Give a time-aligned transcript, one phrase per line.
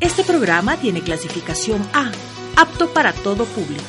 [0.00, 2.10] Este programa tiene clasificación A,
[2.56, 3.82] apto para todo público.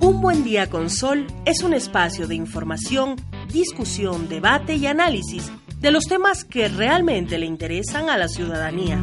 [0.00, 3.16] Un buen día con Sol es un espacio de información,
[3.52, 9.00] discusión, debate y análisis de los temas que realmente le interesan a la ciudadanía.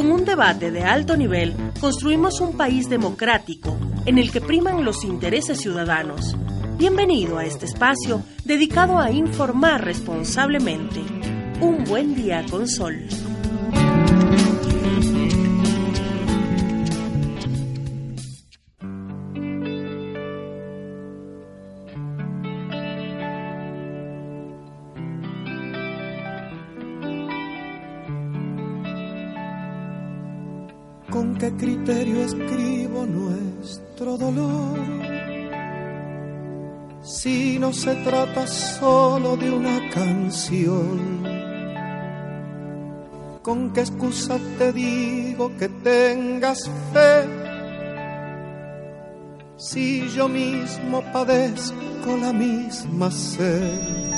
[0.00, 5.04] Con un debate de alto nivel, construimos un país democrático en el que priman los
[5.04, 6.38] intereses ciudadanos.
[6.78, 11.00] Bienvenido a este espacio dedicado a informar responsablemente.
[11.60, 13.08] Un buen día con Sol.
[31.60, 34.78] Criterio escribo nuestro dolor?
[37.02, 41.20] Si no se trata solo de una canción.
[43.42, 47.28] ¿Con qué excusa te digo que tengas fe?
[49.56, 54.10] Si yo mismo padezco la misma sed.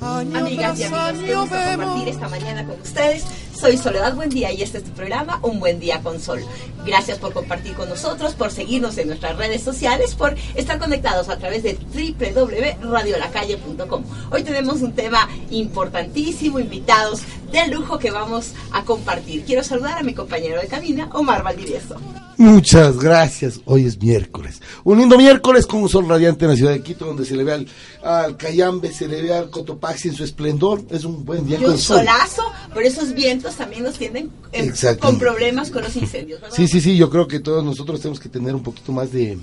[0.00, 3.24] Año Amigas y amigos, año gusto compartir esta mañana con ustedes.
[3.60, 6.42] Soy Soledad Buen Día y este es tu programa Un Buen Día con Sol.
[6.86, 11.36] Gracias por compartir con nosotros, por seguirnos en nuestras redes sociales, por estar conectados a
[11.36, 14.04] través de www.radiolacalle.com.
[14.30, 17.20] Hoy tenemos un tema importantísimo, invitados
[17.52, 19.44] de lujo que vamos a compartir.
[19.44, 21.96] Quiero saludar a mi compañero de cabina, Omar Valdivieso.
[22.36, 23.60] Muchas gracias.
[23.66, 24.62] Hoy es miércoles.
[24.84, 27.44] Un lindo miércoles con un sol radiante en la ciudad de Quito, donde se le
[27.44, 27.66] ve al,
[28.02, 30.82] al Cayambe, se le ve al Cotopaxi en su esplendor.
[30.90, 31.98] Es un buen día Y con un sol.
[31.98, 36.40] solazo, pero esos vientos también nos tienen eh, con problemas con los incendios.
[36.40, 36.56] ¿verdad?
[36.56, 36.96] Sí, sí, sí.
[36.96, 39.38] Yo creo que todos nosotros tenemos que tener un poquito más de,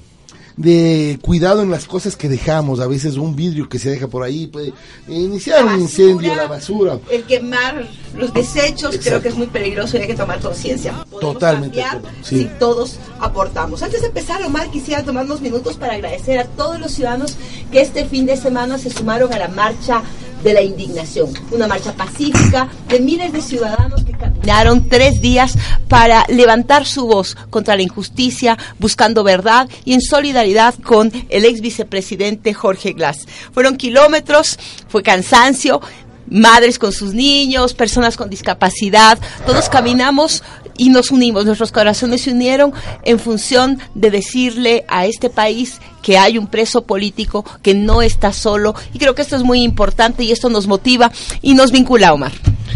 [0.57, 2.79] de cuidado en las cosas que dejamos.
[2.79, 4.73] A veces un vidrio que se deja por ahí puede
[5.07, 6.99] iniciar un incendio, la basura.
[7.09, 11.05] El quemar los desechos creo que es muy peligroso y hay que tomar conciencia.
[11.21, 11.83] Totalmente
[12.23, 12.39] sí.
[12.39, 13.83] si todos aportamos.
[13.83, 17.35] Antes de empezar, Omar, quisiera tomar unos minutos para agradecer a todos los ciudadanos
[17.71, 20.01] que este fin de semana se sumaron a la marcha
[20.47, 25.57] de la indignación, una marcha pacífica de miles de ciudadanos que caminaron tres días
[25.89, 31.59] para levantar su voz contra la injusticia, buscando verdad y en solidaridad con el ex
[31.59, 33.27] vicepresidente Jorge Glass.
[33.51, 34.57] Fueron kilómetros,
[34.87, 35.81] fue cansancio,
[36.29, 40.43] madres con sus niños, personas con discapacidad, todos caminamos
[40.77, 42.73] y nos unimos, nuestros corazones se unieron
[43.03, 48.31] en función de decirle a este país que hay un preso político que no está
[48.31, 51.11] solo y creo que esto es muy importante y esto nos motiva
[51.41, 52.31] y nos vincula, Omar.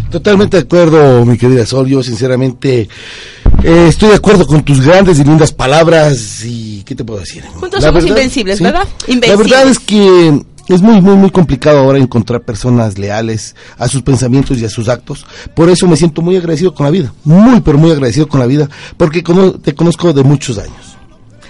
[0.09, 1.87] Totalmente de acuerdo, mi querida Sol.
[1.87, 2.89] Yo, sinceramente,
[3.63, 6.43] eh, estoy de acuerdo con tus grandes y lindas palabras.
[6.43, 7.43] ¿Y qué te puedo decir?
[7.45, 8.85] Juntos somos invencibles, ¿verdad?
[9.07, 9.49] La Invencibles.
[9.49, 10.43] verdad es que
[10.75, 14.89] es muy, muy, muy complicado ahora encontrar personas leales a sus pensamientos y a sus
[14.89, 15.25] actos.
[15.55, 17.13] Por eso me siento muy agradecido con la vida.
[17.23, 18.69] Muy, pero muy agradecido con la vida.
[18.97, 19.23] Porque
[19.61, 20.97] te conozco de muchos años.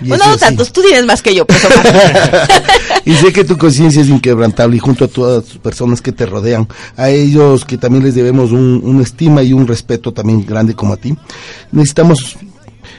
[0.02, 0.46] Y Bueno, eso no sí.
[0.46, 1.62] tantos, tú tienes más que yo, pues,
[3.06, 6.26] y sé que tu conciencia es inquebrantable y junto a todas las personas que te
[6.26, 6.68] rodean,
[6.98, 10.94] a ellos que también les debemos un, una estima y un respeto también grande como
[10.94, 11.16] a ti,
[11.72, 12.36] necesitamos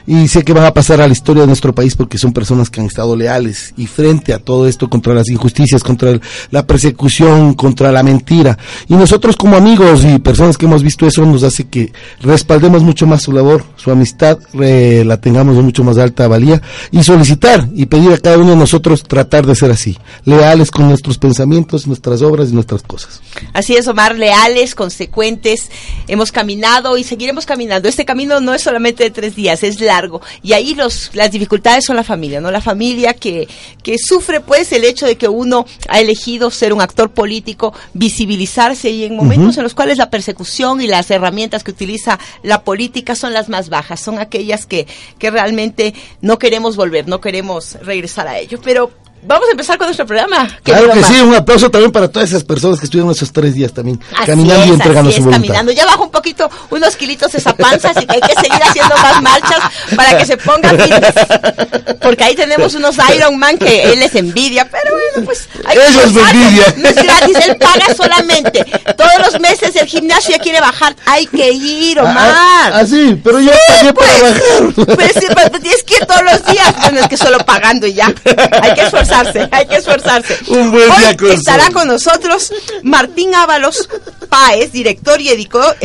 [0.05, 2.69] y sé que van a pasar a la historia de nuestro país porque son personas
[2.69, 6.19] que han estado leales y frente a todo esto contra las injusticias, contra
[6.51, 8.57] la persecución, contra la mentira.
[8.87, 13.07] Y nosotros como amigos y personas que hemos visto eso nos hace que respaldemos mucho
[13.07, 16.61] más su labor, su amistad, eh, la tengamos de mucho más alta valía
[16.91, 20.87] y solicitar y pedir a cada uno de nosotros tratar de ser así, leales con
[20.87, 23.21] nuestros pensamientos, nuestras obras y nuestras cosas.
[23.53, 25.69] Así es, Omar, leales, consecuentes.
[26.07, 27.87] Hemos caminado y seguiremos caminando.
[27.87, 30.21] Este camino no es solamente de tres días, es largo.
[30.41, 32.51] Y ahí los, las dificultades son la familia, ¿no?
[32.51, 33.47] La familia que,
[33.83, 38.89] que sufre, pues, el hecho de que uno ha elegido ser un actor político, visibilizarse
[38.89, 43.15] y en momentos en los cuales la persecución y las herramientas que utiliza la política
[43.15, 44.87] son las más bajas, son aquellas que,
[45.19, 48.59] que realmente no queremos volver, no queremos regresar a ello.
[48.63, 48.91] Pero
[49.25, 50.47] vamos a empezar con nuestro programa.
[50.63, 53.73] Claro que sí, un aplauso también para todas esas personas que estuvieron esos tres días
[53.73, 55.47] también Así caminando es, y entregando así su es, voluntad.
[55.47, 55.71] caminando.
[55.71, 59.21] Ya bajo un poquito, unos kilitos esa panza, así que hay que seguir haciendo más
[59.21, 59.59] marchas
[59.95, 61.13] para que se ponga fitness.
[62.03, 66.15] Porque ahí tenemos unos Iron Man que él les envidia, pero bueno, pues Eso es
[66.15, 66.73] envidia.
[66.77, 68.65] No es gratis, él paga solamente.
[68.97, 72.29] Todos los meses el gimnasio ya quiere bajar, hay que ir, Omar.
[72.35, 74.95] Ah, ah, sí, pero yo pagué para bajar.
[74.95, 76.75] Pues sí, pero tienes que ir todos los días.
[76.81, 78.13] Bueno, es que solo pagando y ya.
[78.61, 80.37] Hay que esforzarse, hay que esforzarse.
[80.47, 82.53] Un buen Hoy día con estará con nosotros
[82.83, 83.87] Martín Ábalos
[84.33, 85.75] Páez, director y editor,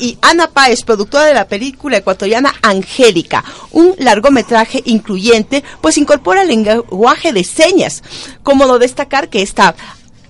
[0.00, 6.48] y Ana Páez, productora de la película ecuatoriana Angélica, un largometraje incluyente, pues incorpora el
[6.48, 8.02] lenguaje de señas.
[8.42, 9.76] Cómodo destacar que esta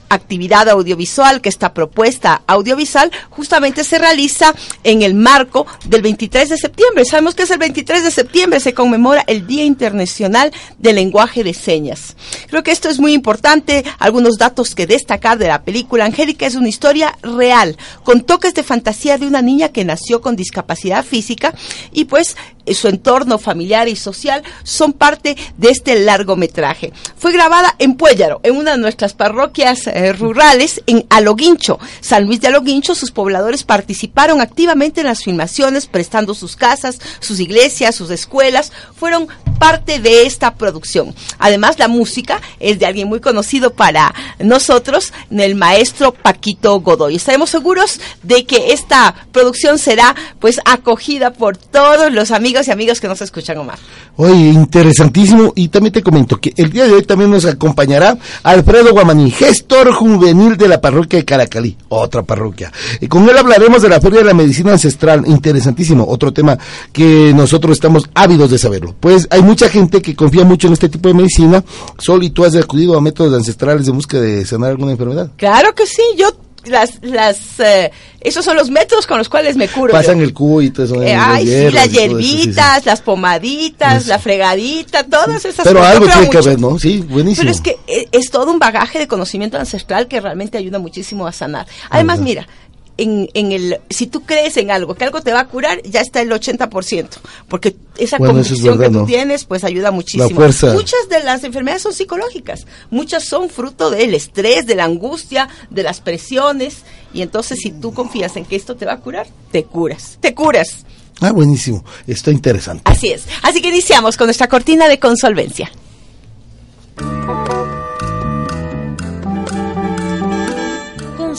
[0.09, 6.59] actividad audiovisual, que esta propuesta audiovisual justamente se realiza en el marco del 23 de
[6.59, 7.05] septiembre.
[7.05, 11.55] Sabemos que es el 23 de septiembre, se conmemora el Día Internacional del Lenguaje de
[11.55, 12.17] Señas.
[12.49, 13.85] Creo que esto es muy importante.
[13.99, 18.62] Algunos datos que destacar de la película Angélica es una historia real, con toques de
[18.62, 21.55] fantasía de una niña que nació con discapacidad física
[21.93, 22.37] y pues
[22.72, 26.93] su entorno familiar y social son parte de este largometraje.
[27.16, 32.40] Fue grabada en Puéllaro, en una de nuestras parroquias eh, rurales, en Aloguincho, San Luis
[32.40, 32.94] de Aloguincho.
[32.94, 38.72] Sus pobladores participaron activamente en las filmaciones, prestando sus casas, sus iglesias, sus escuelas.
[38.96, 39.28] Fueron
[39.58, 41.14] parte de esta producción.
[41.38, 47.17] Además, la música es de alguien muy conocido para nosotros, el maestro Paquito Godoy.
[47.17, 53.01] Estaremos seguros de que esta producción será pues acogida por todos los amigos y amigos
[53.01, 53.79] que nos escuchan, Omar.
[54.17, 55.53] Oye, interesantísimo.
[55.56, 59.93] Y también te comento que el día de hoy también nos acompañará Alfredo Guamaní, gestor
[59.93, 62.73] juvenil de la parroquia de Caracalí, otra parroquia.
[63.01, 66.56] Y con él hablaremos de la Feria de la Medicina Ancestral, interesantísimo, otro tema
[66.93, 68.95] que nosotros estamos ávidos de saberlo.
[68.99, 71.65] Pues hay mucha gente que confía mucho en este tipo de medicina.
[71.99, 75.31] Sol, ¿y tú has acudido a métodos ancestrales de búsqueda de sanar alguna enfermedad?
[75.37, 76.29] Claro que sí, yo
[76.66, 77.90] las las eh,
[78.20, 79.93] esos son los métodos con los cuales me curo.
[79.93, 80.25] Pasan yo.
[80.25, 81.02] el cubo y todo eso.
[81.02, 81.99] Eh, los ay, sí, las todo eso, sí, sí.
[81.99, 84.08] hierbitas, las pomaditas, Eso.
[84.08, 85.93] la fregadita, todas esas Pero cosas.
[85.93, 86.78] algo Yo creo tiene que ver, ¿no?
[86.78, 87.43] Sí, buenísimo.
[87.43, 91.26] Pero es que eh, es todo un bagaje de conocimiento ancestral que realmente ayuda muchísimo
[91.26, 91.66] a sanar.
[91.90, 92.25] Además, Ajá.
[92.25, 92.49] mira,
[92.96, 96.00] en, en el, si tú crees en algo, que algo te va a curar, ya
[96.00, 97.08] está el 80%,
[97.49, 99.06] porque esa Bueno, es convicción verdad, que tú ¿no?
[99.06, 100.29] tienes, pues ayuda muchísimo.
[100.29, 105.82] Muchas de las enfermedades son psicológicas, muchas son fruto del estrés, de la angustia, de
[105.82, 106.82] las presiones,
[107.12, 110.35] y entonces si tú confías en que esto te va a curar, te curas, te
[110.35, 110.85] curas.
[111.20, 111.85] Ah, buenísimo.
[112.06, 112.82] Está interesante.
[112.85, 113.25] Así es.
[113.43, 115.70] Así que iniciamos con nuestra cortina de consolvencia.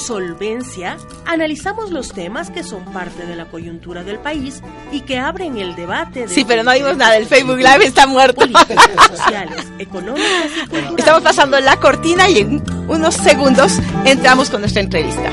[0.06, 4.62] Solvencia, analizamos los temas que son parte de la coyuntura del país
[4.92, 8.06] y que abren el debate de Sí, pero no dimos nada, el Facebook Live está
[8.06, 8.42] muerto.
[8.42, 11.00] políticas, sociales, económicas y culturales.
[11.00, 15.30] Estamos pasando la cortina y en unos segundos entramos con nuestra entrevista.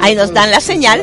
[0.00, 1.02] Ahí nos dan la señal.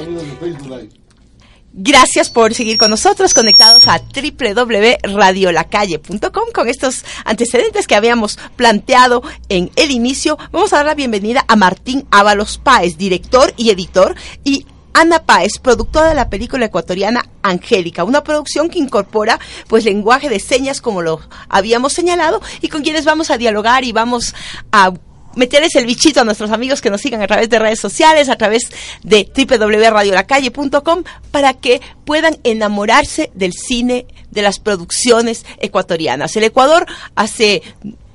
[1.78, 9.70] Gracias por seguir con nosotros, conectados a www.radiolacalle.com con estos antecedentes que habíamos planteado en
[9.76, 10.38] el inicio.
[10.54, 15.60] Vamos a dar la bienvenida a Martín Ábalos Páez, director y editor, y Ana Páez,
[15.62, 19.38] productora de la película ecuatoriana Angélica, una producción que incorpora
[19.68, 21.20] pues lenguaje de señas como lo
[21.50, 24.34] habíamos señalado y con quienes vamos a dialogar y vamos
[24.72, 24.94] a
[25.36, 28.36] meterles el bichito a nuestros amigos que nos sigan a través de redes sociales, a
[28.36, 28.70] través
[29.04, 36.36] de www.radiolacalle.com para que puedan enamorarse del cine, de las producciones ecuatorianas.
[36.36, 37.62] El Ecuador hace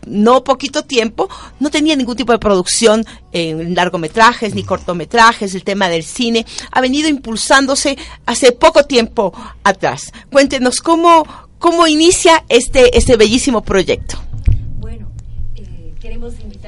[0.07, 1.29] no poquito tiempo,
[1.61, 6.81] no tenía ningún tipo de producción en largometrajes ni cortometrajes, el tema del cine ha
[6.81, 7.97] venido impulsándose
[8.27, 10.13] hace poco tiempo atrás.
[10.31, 11.25] Cuéntenos cómo,
[11.59, 14.19] cómo inicia este, este bellísimo proyecto.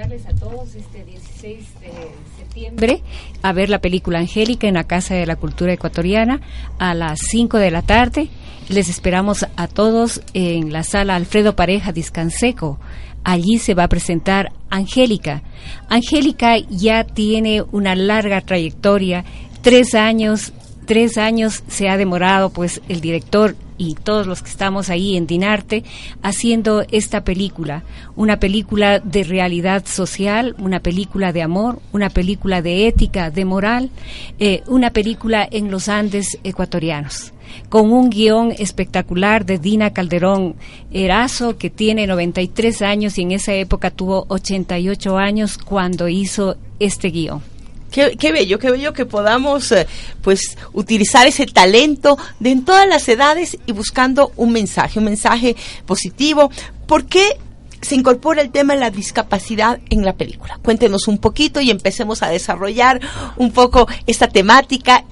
[0.02, 1.92] A todos este 16 de
[2.36, 3.02] septiembre
[3.40, 6.40] a ver la película Angélica en la Casa de la Cultura Ecuatoriana
[6.80, 8.28] a las 5 de la tarde.
[8.68, 12.80] Les esperamos a todos en la sala Alfredo Pareja Discanseco.
[13.22, 15.44] Allí se va a presentar Angélica.
[15.88, 19.24] Angélica ya tiene una larga trayectoria,
[19.60, 20.52] tres años,
[20.84, 25.26] tres años se ha demorado pues el director y todos los que estamos ahí en
[25.26, 25.84] Dinarte
[26.22, 27.82] haciendo esta película,
[28.16, 33.90] una película de realidad social, una película de amor, una película de ética, de moral,
[34.38, 37.32] eh, una película en los Andes ecuatorianos
[37.68, 40.54] con un guion espectacular de Dina Calderón
[40.90, 47.10] Erazo, que tiene 93 años y en esa época tuvo 88 años cuando hizo este
[47.10, 47.51] guion.
[47.92, 49.86] Qué, qué bello, qué bello que podamos eh,
[50.22, 55.54] pues utilizar ese talento de en todas las edades y buscando un mensaje, un mensaje
[55.86, 56.50] positivo.
[56.86, 57.38] ¿Por qué
[57.82, 60.58] se incorpora el tema de la discapacidad en la película.
[60.62, 63.00] Cuéntenos un poquito y empecemos a desarrollar
[63.36, 65.04] un poco esta temática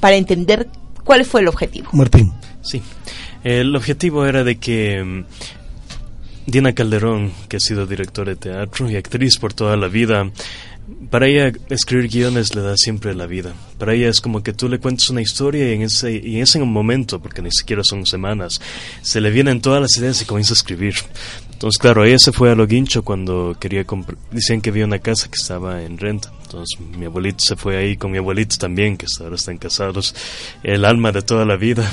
[0.00, 0.68] para entender
[1.04, 1.90] cuál fue el objetivo.
[1.92, 2.32] Martín.
[2.62, 2.82] Sí,
[3.44, 5.24] el objetivo era de que mm,
[6.46, 10.30] Dina Calderón, que ha sido directora de teatro y actriz por toda la vida,
[11.10, 13.52] para ella escribir guiones le da siempre la vida.
[13.78, 16.42] Para ella es como que tú le cuentas una historia y en ese, y en
[16.42, 18.60] ese momento, porque ni siquiera son semanas,
[19.02, 20.94] se le vienen todas las ideas y comienza a escribir.
[21.52, 24.18] Entonces, claro, ella se fue a Lo Guincho cuando quería comprar.
[24.30, 26.32] Decían que había una casa que estaba en renta.
[26.50, 30.16] Entonces, mi abuelito se fue ahí con mi abuelito también, que ahora están casados.
[30.64, 31.88] El alma de toda la vida.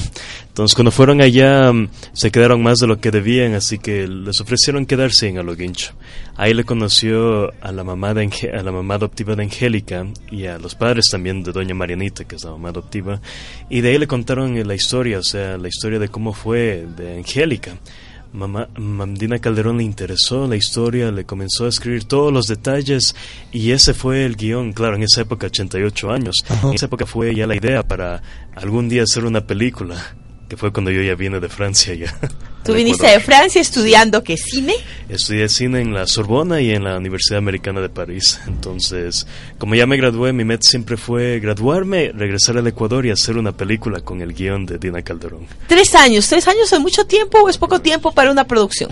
[0.48, 4.42] Entonces, cuando fueron allá, mm, se quedaron más de lo que debían, así que les
[4.42, 5.94] ofrecieron quedarse en Aloguincho.
[6.38, 10.58] Ahí le conoció a la mamá de a la mamá adoptiva de Angélica y a
[10.58, 13.22] los padres también de doña Marianita, que es la mamá adoptiva.
[13.70, 17.18] Y de ahí le contaron la historia, o sea, la historia de cómo fue de
[17.18, 17.78] Angélica.
[18.38, 23.16] Mamá, Mamdina Calderón le interesó la historia, le comenzó a escribir todos los detalles
[23.52, 26.36] y ese fue el guion, claro, en esa época, 88 años.
[26.64, 28.22] En esa época fue ya la idea para
[28.56, 30.16] algún día hacer una película
[30.48, 32.16] que fue cuando yo ya vine de Francia ya.
[32.68, 34.74] ¿Tú viniste de Francia estudiando qué cine?
[35.08, 38.42] Estudié cine en la Sorbona y en la Universidad Americana de París.
[38.46, 39.26] Entonces,
[39.58, 43.54] como ya me gradué, mi meta siempre fue graduarme, regresar al Ecuador y hacer una
[43.54, 45.48] película con el guion de Dina Calderón.
[45.68, 48.92] Tres años, tres años es mucho tiempo o es poco tiempo para una producción.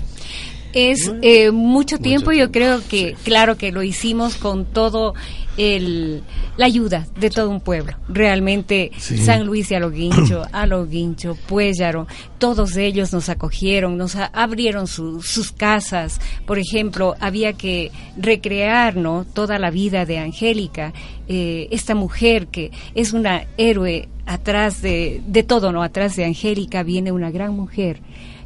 [0.72, 5.16] Es eh, mucho tiempo, yo creo que, claro que lo hicimos con todo
[5.58, 6.24] el,
[6.58, 7.94] la ayuda de todo un pueblo.
[8.08, 12.08] Realmente San Luis y Aloguincho, Aloguincho, Puéllaro,
[12.38, 16.20] todos ellos nos acogieron, nos abrieron sus casas.
[16.46, 19.26] Por ejemplo, había que recrear ¿no?
[19.26, 20.94] toda la vida de Angélica,
[21.28, 25.84] eh, esta mujer que es una héroe atrás de, de todo, ¿no?
[25.84, 28.00] Atrás de Angélica viene una gran mujer,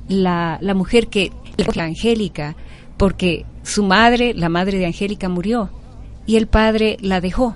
[0.07, 1.31] la, la mujer que
[1.75, 2.55] la Angélica,
[2.97, 5.69] porque su madre, la madre de Angélica, murió
[6.29, 7.55] y el padre la dejó.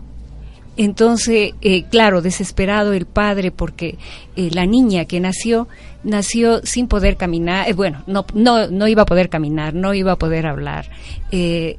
[0.77, 3.99] Entonces, eh, claro, desesperado el padre porque
[4.35, 5.67] eh, la niña que nació
[6.03, 10.13] nació sin poder caminar, eh, bueno, no, no, no iba a poder caminar, no iba
[10.13, 10.89] a poder hablar,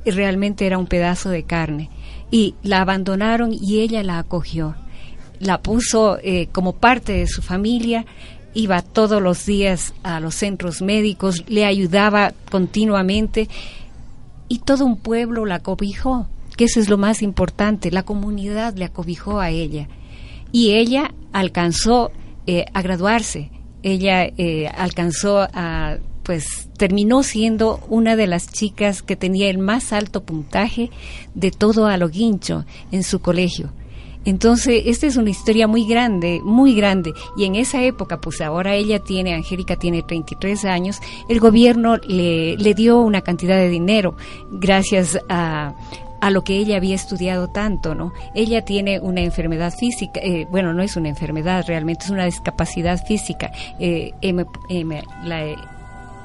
[0.07, 1.91] realmente era un pedazo de carne.
[2.31, 4.77] Y la abandonaron y ella la acogió,
[5.41, 6.19] la puso
[6.53, 8.07] como parte de su familia
[8.55, 13.49] iba todos los días a los centros médicos, le ayudaba continuamente
[14.49, 18.85] y todo un pueblo la cobijó, que eso es lo más importante, la comunidad le
[18.85, 19.89] acobijó a ella.
[20.53, 22.13] Y ella alcanzó
[22.47, 23.51] eh, a graduarse,
[23.83, 29.93] ella eh, alcanzó a, pues terminó siendo una de las chicas que tenía el más
[29.93, 30.91] alto puntaje
[31.35, 33.73] de todo Aloguincho en su colegio.
[34.25, 37.13] Entonces, esta es una historia muy grande, muy grande.
[37.37, 42.57] Y en esa época, pues ahora ella tiene, Angélica tiene 33 años, el gobierno le,
[42.57, 44.17] le dio una cantidad de dinero
[44.51, 45.75] gracias a,
[46.25, 48.15] a lo que ella había estudiado tanto, ¿no?
[48.35, 53.05] Ella tiene una enfermedad física, eh, bueno, no es una enfermedad, realmente es una discapacidad
[53.05, 54.15] física, eh,
[55.23, 55.45] la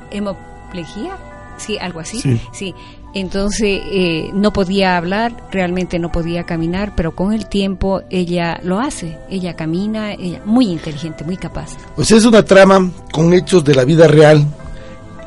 [0.10, 1.18] hemoplegia,
[1.58, 2.74] sí, algo así, sí.
[3.14, 8.80] Entonces eh, no podía hablar, realmente no podía caminar, pero con el tiempo ella lo
[8.80, 11.76] hace, ella camina, ella muy inteligente, muy capaz.
[11.98, 14.48] Pues es una trama con hechos de la vida real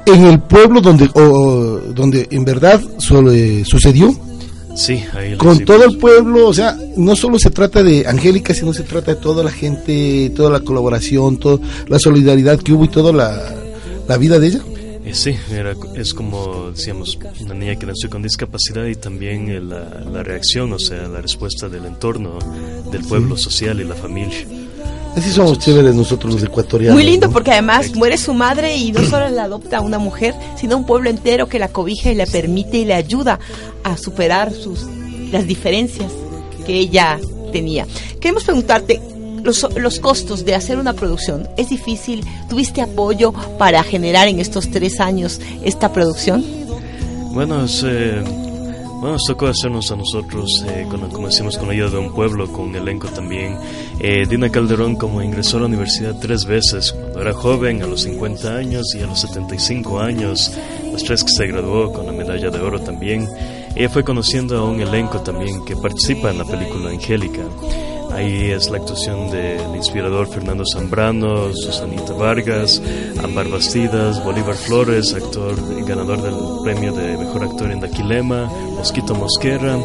[0.06, 1.08] en el pueblo donde
[1.94, 4.31] donde en verdad eh, sucedió.
[4.74, 8.72] Sí, ahí con todo el pueblo, o sea, no solo se trata de Angélica, sino
[8.72, 12.88] se trata de toda la gente, toda la colaboración, toda la solidaridad que hubo y
[12.88, 13.54] toda la,
[14.08, 14.60] la vida de ella.
[15.04, 20.04] Eh, sí, era, es como decíamos, una niña que nació con discapacidad y también la,
[20.10, 22.38] la, reacción, o sea, la respuesta del entorno,
[22.90, 24.46] del pueblo social y la familia.
[25.16, 26.94] Así somos chéveres nosotros los ecuatorianos.
[26.94, 30.76] Muy lindo porque además muere su madre y no solo la adopta una mujer, sino
[30.76, 33.38] un pueblo entero que la cobija y le permite y le ayuda
[33.84, 34.86] a superar sus
[35.30, 36.12] las diferencias
[36.66, 37.18] que ella
[37.52, 37.86] tenía.
[38.20, 39.00] Queremos preguntarte,
[39.42, 42.24] los, los costos de hacer una producción, ¿es difícil?
[42.48, 46.44] ¿Tuviste apoyo para generar en estos tres años esta producción?
[47.32, 48.22] Bueno, eh,
[49.02, 52.12] bueno, nos tocó hacernos a nosotros, eh, con, como decimos, con la ayuda de un
[52.12, 53.58] pueblo, con elenco también.
[53.98, 58.02] Eh, Dina Calderón como ingresó a la universidad tres veces, cuando era joven, a los
[58.02, 60.56] 50 años y a los 75 años,
[60.92, 63.28] las tres que se graduó con la medalla de oro también.
[63.74, 67.42] Ella fue conociendo a un elenco también que participa en la película Angélica.
[68.14, 72.82] Ahí es la actuación del inspirador Fernando Zambrano, Susanita Vargas,
[73.22, 79.78] Ámbar Bastidas, Bolívar Flores, actor ganador del premio de mejor actor en Daquilema, Mosquito Mosquera,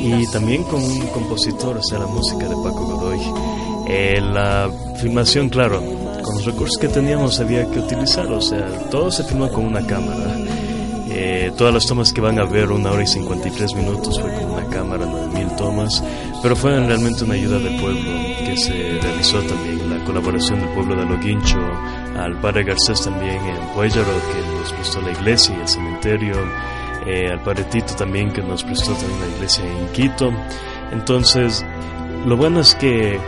[0.00, 3.20] y también con un compositor, o sea, la música de Paco Godoy.
[3.88, 5.80] Eh, la filmación, claro,
[6.22, 9.86] con los recursos que teníamos había que utilizar, o sea, todo se filmó con una
[9.86, 10.36] cámara.
[11.16, 14.50] Eh, todas las tomas que van a ver, una hora y 53 minutos, fue con
[14.50, 16.02] una cámara, 9000 tomas,
[16.44, 18.02] pero fue realmente una ayuda del pueblo
[18.44, 21.58] que se realizó también, la colaboración del pueblo de Loguincho,
[22.18, 26.34] al padre Garcés también en Pueyaro, que nos prestó la iglesia y el cementerio,
[27.06, 30.34] eh, al padre Tito también, que nos prestó también la iglesia en Quito.
[30.92, 31.64] Entonces,
[32.26, 33.18] lo bueno es que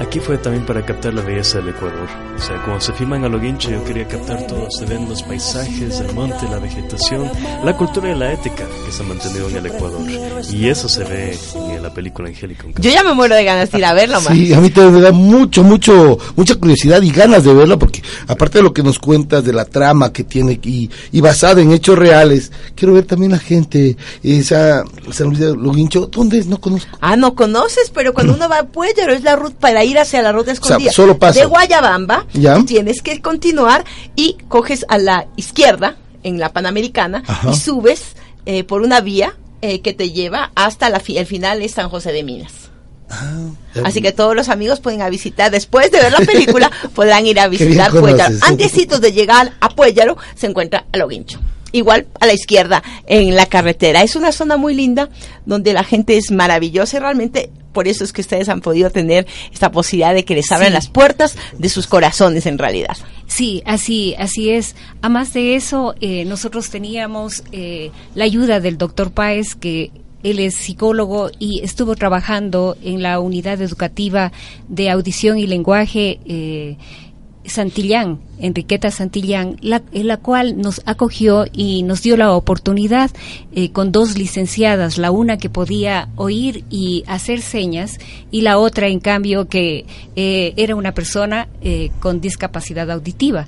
[0.00, 2.08] Aquí fue también para captar la belleza del Ecuador.
[2.36, 4.68] O sea, cuando se filman a lo guincho, yo quería captar todo.
[4.70, 7.30] Se ven los paisajes, el monte, la vegetación,
[7.64, 10.00] la cultura y la ética que se ha mantenido en el Ecuador.
[10.52, 11.38] Y eso se ve
[11.70, 12.64] en la película Angélica.
[12.76, 14.32] Yo ya me muero de ganas de ir a verlo, más.
[14.34, 18.02] Sí, a mí también me da mucho, mucho, mucha curiosidad y ganas de verlo porque
[18.26, 21.70] aparte de lo que nos cuentas de la trama que tiene y, y basada en
[21.70, 26.46] hechos reales, quiero ver también la gente, esa San Luis de Loguincho, ¿dónde es?
[26.46, 26.96] No conozco.
[27.00, 30.22] Ah, no conoces, pero cuando uno va a Puello es la ruta para ir hacia
[30.22, 30.92] la ruta escondida.
[30.92, 31.40] solo pasa.
[31.40, 32.26] De Guayabamba,
[32.66, 33.84] tienes que continuar
[34.16, 39.80] y coges a la izquierda en la Panamericana y subes eh, por una vía eh,
[39.80, 42.52] que te lleva hasta la el final de San José de Minas.
[43.10, 43.50] Ah,
[43.84, 47.26] Así que todos los amigos pueden ir a visitar, después de ver la película, podrán
[47.26, 48.34] ir a visitar Puellaro.
[48.42, 51.38] Antesitos de llegar a Puellaro se encuentra Loguincho
[51.74, 54.02] igual a la izquierda en la carretera.
[54.02, 55.10] Es una zona muy linda
[55.44, 59.26] donde la gente es maravillosa y realmente por eso es que ustedes han podido tener
[59.52, 62.96] esta posibilidad de que les abran las puertas de sus corazones en realidad.
[63.26, 64.76] Sí, así, así es.
[65.02, 69.90] Además de eso, eh, nosotros teníamos eh, la ayuda del doctor Páez que
[70.22, 74.32] él es psicólogo y estuvo trabajando en la unidad educativa
[74.68, 76.76] de audición y lenguaje eh,
[77.46, 83.10] Santillán, Enriqueta Santillán, la, la cual nos acogió y nos dio la oportunidad
[83.52, 87.98] eh, con dos licenciadas, la una que podía oír y hacer señas
[88.30, 89.86] y la otra, en cambio, que
[90.16, 93.46] eh, era una persona eh, con discapacidad auditiva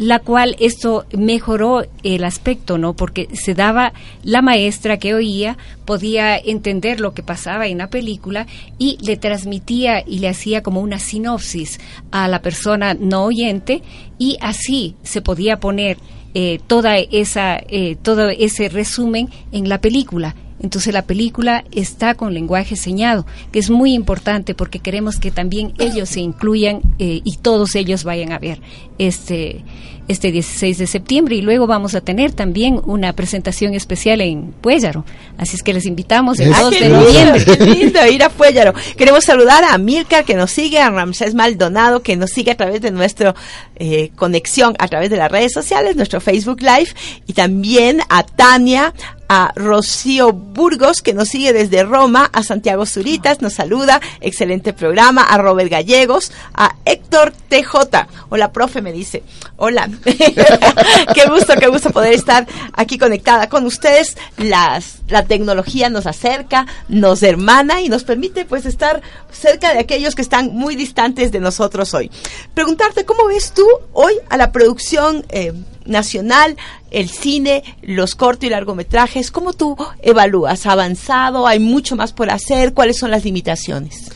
[0.00, 2.94] la cual esto mejoró el aspecto, ¿no?
[2.94, 3.92] Porque se daba
[4.24, 8.46] la maestra que oía podía entender lo que pasaba en la película
[8.78, 11.80] y le transmitía y le hacía como una sinopsis
[12.12, 13.82] a la persona no oyente
[14.18, 15.98] y así se podía poner
[16.32, 22.34] eh, toda esa eh, todo ese resumen en la película entonces la película está con
[22.34, 27.38] lenguaje señado, que es muy importante porque queremos que también ellos se incluyan eh, y
[27.38, 28.60] todos ellos vayan a ver
[28.98, 29.64] este
[30.10, 31.36] este 16 de septiembre.
[31.36, 35.04] Y luego vamos a tener también una presentación especial en Puellaro.
[35.38, 37.44] Así es que les invitamos el 2 de noviembre.
[37.44, 38.74] Qué lindo ir a Puellaro.
[38.96, 42.80] Queremos saludar a Milka que nos sigue, a Ramsés Maldonado que nos sigue a través
[42.80, 43.34] de nuestra
[43.76, 46.90] eh, conexión a través de las redes sociales, nuestro Facebook Live.
[47.26, 48.92] Y también a Tania,
[49.32, 55.22] a Rocío Burgos, que nos sigue desde Roma, a Santiago Zuritas, nos saluda, excelente programa,
[55.22, 59.22] a Robert Gallegos, a Héctor TJ, hola profe, me dice,
[59.56, 59.88] hola,
[61.14, 66.66] qué gusto, qué gusto poder estar aquí conectada con ustedes, Las, la tecnología nos acerca,
[66.88, 71.40] nos hermana y nos permite pues estar cerca de aquellos que están muy distantes de
[71.40, 72.10] nosotros hoy.
[72.54, 75.52] Preguntarte, ¿cómo ves tú hoy a la producción eh,
[75.84, 76.56] nacional,
[76.90, 79.30] el cine, los cortos y largometrajes.
[79.30, 80.66] ¿Cómo tú evalúas?
[80.66, 81.46] ¿Ha avanzado?
[81.46, 82.72] ¿Hay mucho más por hacer?
[82.72, 84.10] ¿Cuáles son las limitaciones?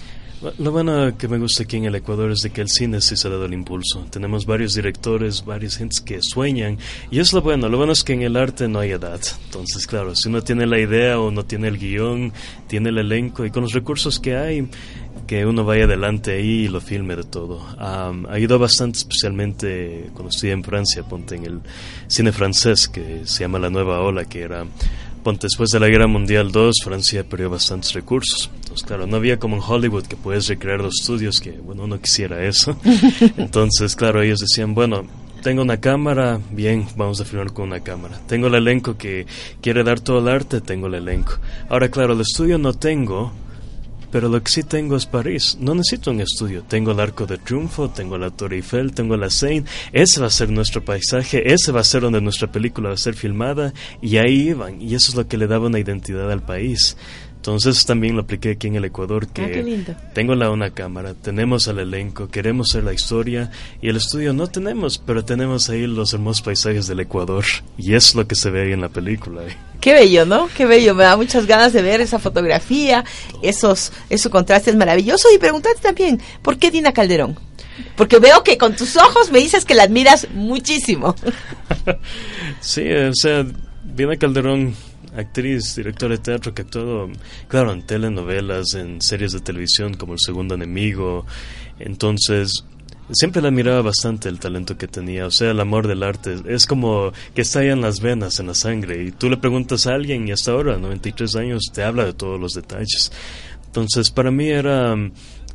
[0.58, 3.16] Lo bueno que me gusta aquí en el Ecuador es de que el cine sí
[3.16, 4.04] se ha dado el impulso.
[4.10, 6.78] Tenemos varios directores, varias gentes que sueñan.
[7.10, 7.68] Y es lo bueno.
[7.68, 9.20] Lo bueno es que en el arte no hay edad.
[9.46, 12.32] Entonces, claro, si uno tiene la idea o no tiene el guion,
[12.66, 14.68] tiene el elenco y con los recursos que hay,
[15.26, 17.64] que uno vaya adelante ahí y lo filme de todo.
[17.78, 21.60] ha ido bastante, especialmente cuando estuve en Francia, ponte en el
[22.06, 24.66] cine francés que se llama La Nueva Ola, que era,
[25.24, 28.50] ponte después de la Guerra Mundial II, Francia perdió bastantes recursos.
[28.54, 32.00] Entonces, claro, no había como en Hollywood que puedes recrear los estudios, que bueno, uno
[32.00, 32.76] quisiera eso.
[33.38, 35.04] Entonces, claro, ellos decían, bueno,
[35.42, 38.20] tengo una cámara, bien, vamos a filmar con una cámara.
[38.26, 39.26] Tengo el elenco que
[39.60, 41.32] quiere dar todo el arte, tengo el elenco.
[41.68, 43.32] Ahora, claro, el estudio no tengo,
[44.14, 45.58] pero lo que sí tengo es París.
[45.58, 46.62] No necesito un estudio.
[46.62, 49.66] Tengo el Arco de Triunfo, tengo la Torre Eiffel, tengo la Seine.
[49.92, 52.96] Ese va a ser nuestro paisaje, ese va a ser donde nuestra película va a
[52.96, 53.74] ser filmada.
[54.00, 54.80] Y ahí iban.
[54.80, 56.96] Y eso es lo que le daba una identidad al país.
[57.44, 61.66] Entonces también lo apliqué aquí en el Ecuador, que ah, tengo la una cámara, tenemos
[61.66, 63.50] el elenco, queremos hacer la historia
[63.82, 67.44] y el estudio no tenemos, pero tenemos ahí los hermosos paisajes del Ecuador
[67.76, 69.42] y es lo que se ve ahí en la película.
[69.78, 70.48] Qué bello, ¿no?
[70.56, 73.04] Qué bello, me da muchas ganas de ver esa fotografía,
[73.42, 77.38] esos, esos contrastes maravillosos y preguntarte también, ¿por qué Dina Calderón?
[77.94, 81.14] Porque veo que con tus ojos me dices que la admiras muchísimo.
[82.60, 83.44] sí, o sea,
[83.84, 84.74] Dina Calderón
[85.16, 87.08] actriz, directora de teatro que ha actuado,
[87.48, 91.26] claro, en telenovelas, en series de televisión como El Segundo Enemigo.
[91.78, 92.64] Entonces,
[93.10, 96.36] siempre la admiraba bastante el talento que tenía, o sea, el amor del arte.
[96.46, 99.02] Es como que está en las venas, en la sangre.
[99.04, 102.40] Y tú le preguntas a alguien y hasta ahora, 93 años, te habla de todos
[102.40, 103.12] los detalles.
[103.66, 104.94] Entonces, para mí era,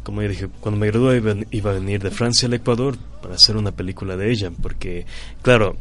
[0.04, 3.58] como yo dije, cuando me gradué iba a venir de Francia al Ecuador para hacer
[3.58, 5.06] una película de ella, porque,
[5.42, 5.78] claro,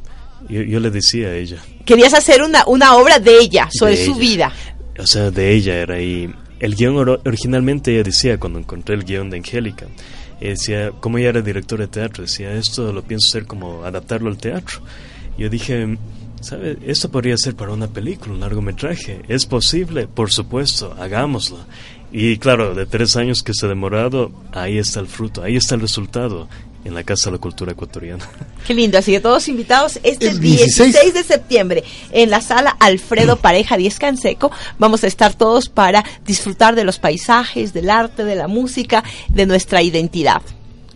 [0.49, 1.59] yo, yo le decía a ella.
[1.85, 4.21] Querías hacer una, una obra de ella, sobre De su ella.
[4.21, 4.53] vida.
[4.99, 6.29] O sea, de ella era y
[6.61, 9.87] el guion originalmente ella decía cuando encontré el guion de Angélica,
[10.41, 14.39] decía, como ella era directora de teatro, decía, esto lo pienso hacer como adaptarlo al
[14.39, 14.81] teatro.
[15.39, 15.97] Yo dije,
[16.41, 16.79] ¿sabe?
[16.85, 19.23] Esto podría ser para una película, un largometraje.
[19.29, 20.09] ¿Es posible?
[20.09, 21.59] Por supuesto, hagámoslo.
[22.11, 25.75] Y claro, de tres años que se ha demorado, ahí está el fruto, ahí está
[25.75, 26.49] el resultado
[26.85, 28.25] en la Casa de la Cultura Ecuatoriana.
[28.67, 30.93] Qué lindo, así que todos invitados este El 16.
[30.93, 31.15] 16.
[31.15, 34.51] de septiembre en la sala Alfredo Pareja 10 Canseco.
[34.79, 39.47] Vamos a estar todos para disfrutar de los paisajes, del arte, de la música, de
[39.47, 40.43] nuestra identidad.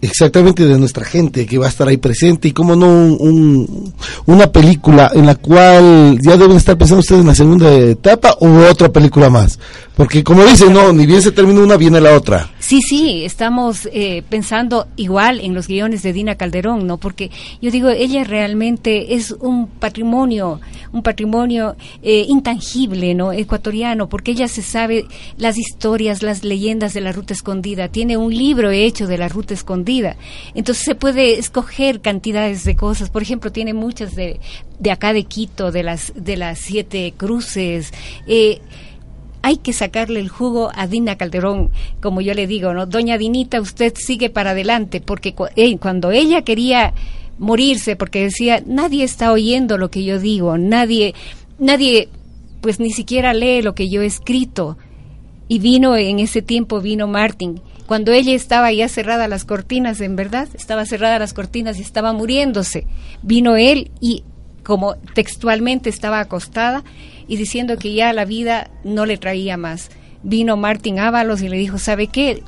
[0.05, 3.95] exactamente de nuestra gente que va a estar ahí presente y como no un- un-
[4.27, 8.49] una película en la cual ya deben estar pensando ustedes en la segunda etapa o
[8.68, 9.61] otra película más
[9.97, 13.89] porque como dicen no ni bien se termina una viene la otra Sí, sí, estamos
[13.93, 16.97] eh, pensando igual en los guiones de Dina Calderón, ¿no?
[16.97, 20.61] Porque yo digo, ella realmente es un patrimonio,
[20.93, 21.75] un patrimonio
[22.05, 23.33] eh, intangible, ¿no?
[23.33, 27.89] Ecuatoriano, porque ella se sabe las historias, las leyendas de la ruta escondida.
[27.89, 30.17] Tiene un libro hecho de la ruta escondida.
[30.55, 33.11] Entonces se puede escoger cantidades de cosas.
[33.11, 34.39] Por ejemplo, tiene muchas de,
[34.79, 37.93] de acá de Quito, de las, de las siete cruces.
[38.29, 38.61] Eh,
[39.43, 42.87] hay que sacarle el jugo a Dina Calderón, como yo le digo, ¿no?
[42.87, 45.47] Doña Dinita, usted sigue para adelante, porque cu-
[45.81, 46.95] cuando ella quería
[47.39, 51.15] morirse, porque decía, nadie está oyendo lo que yo digo, nadie,
[51.59, 52.09] nadie,
[52.61, 54.79] pues ni siquiera lee lo que yo he escrito.
[55.49, 57.61] Y vino, en ese tiempo vino Martin.
[57.87, 62.13] Cuando ella estaba ya cerrada las cortinas, en verdad, estaba cerrada las cortinas y estaba
[62.13, 62.87] muriéndose.
[63.23, 64.23] Vino él y
[64.63, 66.85] como textualmente estaba acostada
[67.33, 69.88] y diciendo que ya la vida no le traía más.
[70.23, 72.42] Vino Martín Ábalos y le dijo, ¿sabe qué?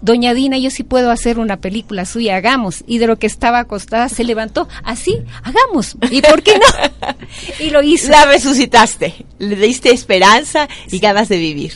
[0.00, 2.82] Doña Dina, yo sí puedo hacer una película suya, hagamos.
[2.86, 5.94] Y de lo que estaba acostada se levantó, así, hagamos.
[6.10, 7.16] ¿Y por qué no?
[7.60, 8.08] y lo hizo.
[8.08, 11.74] La resucitaste, le diste esperanza y ganas de vivir.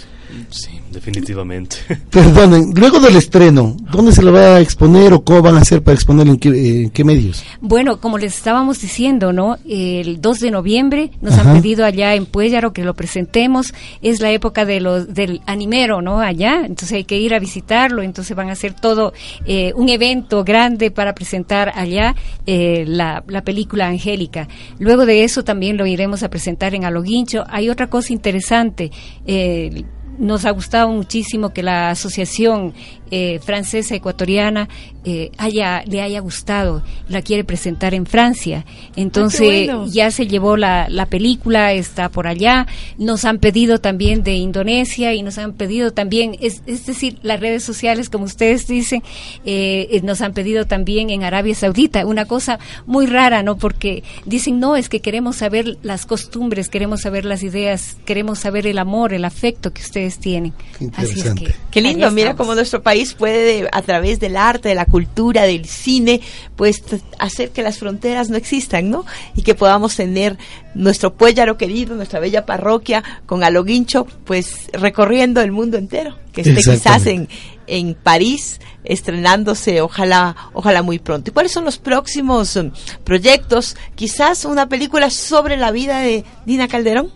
[0.49, 1.77] Sí, definitivamente.
[2.11, 5.83] Perdonen, luego del estreno, ¿dónde se lo va a exponer o cómo van a hacer
[5.83, 7.45] para exponerlo en qué, eh, en qué medios?
[7.61, 9.59] Bueno, como les estábamos diciendo, ¿no?
[9.69, 11.51] El 2 de noviembre nos Ajá.
[11.51, 13.75] han pedido allá en Puéllaro que lo presentemos.
[14.01, 16.21] Es la época de los del animero, ¿no?
[16.21, 18.03] Allá, entonces hay que ir a visitarlo.
[18.03, 19.13] Entonces van a hacer todo
[19.45, 22.15] eh, un evento grande para presentar allá
[22.47, 24.49] eh, la, la película Angélica.
[24.79, 27.45] Luego de eso también lo iremos a presentar en Aloguincho.
[27.49, 28.91] Hay otra cosa interesante.
[29.27, 29.85] eh,
[30.19, 32.75] nos ha gustado muchísimo que la asociación
[33.17, 34.69] eh, francesa ecuatoriana
[35.05, 38.65] eh, haya le haya gustado la quiere presentar en Francia.
[38.97, 39.87] Entonces bueno.
[39.87, 42.67] ya se llevó la, la película está por allá.
[42.99, 47.39] Nos han pedido también de Indonesia y nos han pedido también es, es decir las
[47.39, 49.05] redes sociales como ustedes dicen
[49.45, 54.59] eh, nos han pedido también en Arabia Saudita una cosa muy rara no porque dicen
[54.59, 59.13] no es que queremos saber las costumbres queremos saber las ideas queremos saber el amor
[59.13, 61.45] el afecto que ustedes tienen Qué así es interesante.
[61.45, 65.43] que Qué lindo, mira cómo nuestro país puede, a través del arte, de la cultura,
[65.43, 66.23] del cine,
[66.57, 66.83] pues
[67.19, 69.05] hacer que las fronteras no existan, ¿no?
[69.37, 70.39] Y que podamos tener
[70.75, 76.55] nuestro Puéllaro querido, nuestra bella parroquia, con Aloguincho, pues recorriendo el mundo entero, que esté
[76.55, 77.29] quizás en,
[77.67, 81.31] en París, estrenándose, ojalá, ojalá muy pronto.
[81.31, 82.71] ¿Y cuáles son los próximos um,
[83.05, 83.77] proyectos?
[83.95, 87.11] Quizás una película sobre la vida de Dina Calderón.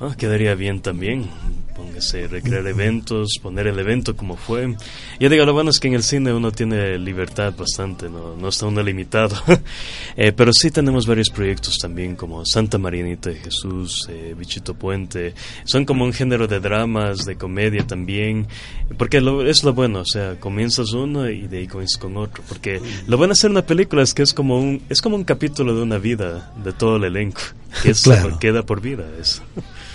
[0.00, 1.28] Ah, quedaría bien también.
[2.02, 4.74] Póngase, recrear eventos, poner el evento como fue.
[5.20, 8.48] Ya digo, lo bueno es que en el cine uno tiene libertad bastante, no, no
[8.48, 9.36] está uno limitado.
[10.14, 15.34] Eh, pero sí tenemos varios proyectos también, como Santa Marianita de Jesús, eh, Bichito Puente.
[15.64, 18.46] Son como un género de dramas, de comedia también.
[18.98, 22.42] Porque lo, es lo bueno, o sea, comienzas uno y de ahí comienzas con otro.
[22.46, 25.24] Porque lo bueno de hacer una película es que es como un, es como un
[25.24, 27.40] capítulo de una vida, de todo el elenco.
[27.82, 28.38] Que es, Claro.
[28.38, 29.42] queda por vida eso.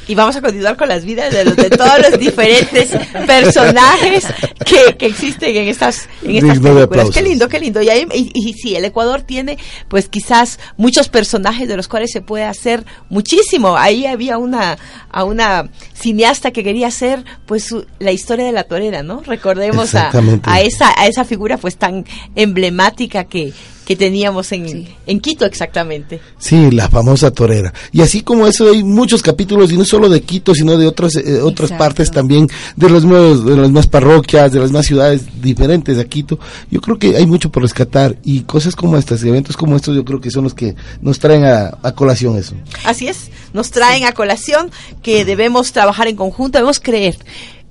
[0.07, 2.89] Y vamos a continuar con las vidas de, los, de todos los diferentes
[3.25, 4.25] personajes
[4.65, 7.09] que, que existen en estas, en estas Digno películas.
[7.13, 7.81] Qué lindo, qué lindo.
[7.81, 12.11] Y, ahí, y, y sí, el Ecuador tiene pues quizás muchos personajes de los cuales
[12.11, 13.77] se puede hacer muchísimo.
[13.77, 14.77] Ahí había una,
[15.11, 19.21] a una cineasta que quería hacer pues su- la historia de la torera, ¿no?
[19.25, 20.11] Recordemos a,
[20.43, 23.53] a esa, a esa figura pues tan emblemática que
[23.87, 26.19] que teníamos en, en Quito exactamente.
[26.37, 27.73] Sí, la famosa torera.
[27.93, 31.15] Y así como eso hay muchos capítulos, y no solo de Quito, sino de otras,
[31.15, 35.41] eh, otras partes también, de, los nuevos, de las más parroquias, de las más ciudades
[35.41, 36.37] diferentes de Quito.
[36.69, 40.03] Yo creo que hay mucho por rescatar y cosas como estas, eventos como estos, yo
[40.03, 42.55] creo que son los que nos traen a, a colación eso.
[42.83, 44.69] Así es, nos traen a colación
[45.01, 47.17] que debemos trabajar en conjunto, debemos creer.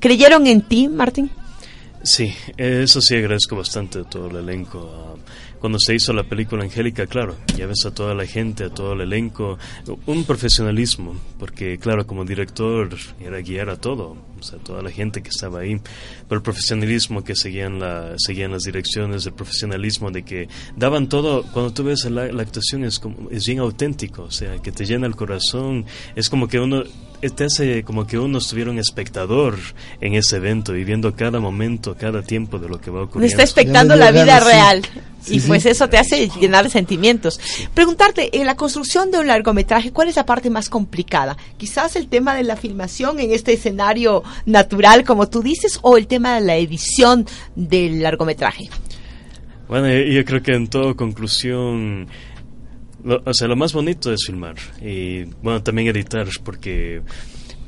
[0.01, 1.31] ¿Creyeron en ti, Martín?
[2.03, 5.19] Sí, eso sí agradezco bastante a todo el elenco.
[5.67, 8.93] Cuando se hizo la película Angélica, claro, ya ves a toda la gente, a todo
[8.93, 9.59] el elenco,
[10.07, 15.25] un profesionalismo, porque claro, como director era guiar a todo, o sea, toda la gente
[15.25, 15.81] que estaba ahí,
[16.29, 21.43] pero el profesionalismo que seguían, la, seguían las direcciones, el profesionalismo de que daban todo,
[21.53, 24.87] cuando tú ves la, la actuación es, como, es bien auténtico, o sea, que te
[24.87, 26.85] llena el corazón, es como que uno,
[27.35, 29.59] te hace como que uno estuviera un espectador
[30.01, 33.31] en ese evento, viviendo cada momento, cada tiempo de lo que va a ocurrir.
[33.31, 34.83] Está expectando la vida real.
[35.29, 37.41] Y pues eso te hace llenar de sentimientos.
[37.75, 41.37] Preguntarte, en la construcción de un largometraje, ¿cuál es la parte más complicada?
[41.57, 46.07] Quizás el tema de la filmación en este escenario natural, como tú dices, o el
[46.07, 48.69] tema de la edición del largometraje.
[49.69, 52.09] Bueno, yo creo que en toda conclusión
[53.25, 57.03] o sea, lo más bonito es filmar y, bueno, también editar, porque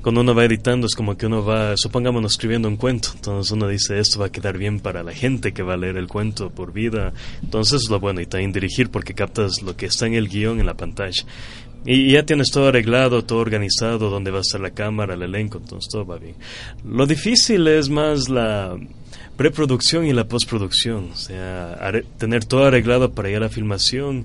[0.09, 3.69] cuando uno va editando es como que uno va, supongamos, escribiendo un cuento, entonces uno
[3.69, 6.49] dice, esto va a quedar bien para la gente que va a leer el cuento
[6.49, 10.15] por vida, entonces es lo bueno, y también dirigir porque captas lo que está en
[10.15, 11.23] el guion en la pantalla.
[11.85, 15.59] Y ya tienes todo arreglado, todo organizado, dónde va a estar la cámara, el elenco,
[15.59, 16.37] entonces todo va bien.
[16.87, 18.79] Lo difícil es más la
[19.37, 24.25] preproducción y la postproducción, o sea, tener todo arreglado para ir a la filmación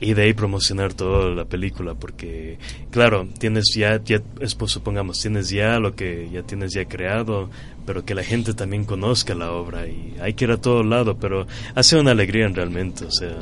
[0.00, 2.58] y de ahí promocionar toda la película porque
[2.90, 7.50] claro tienes ya, ya pues, supongamos tienes ya lo que ya tienes ya creado
[7.90, 11.18] pero que la gente también conozca la obra y hay que ir a todo lado,
[11.18, 13.34] pero hace una alegría realmente, o sea,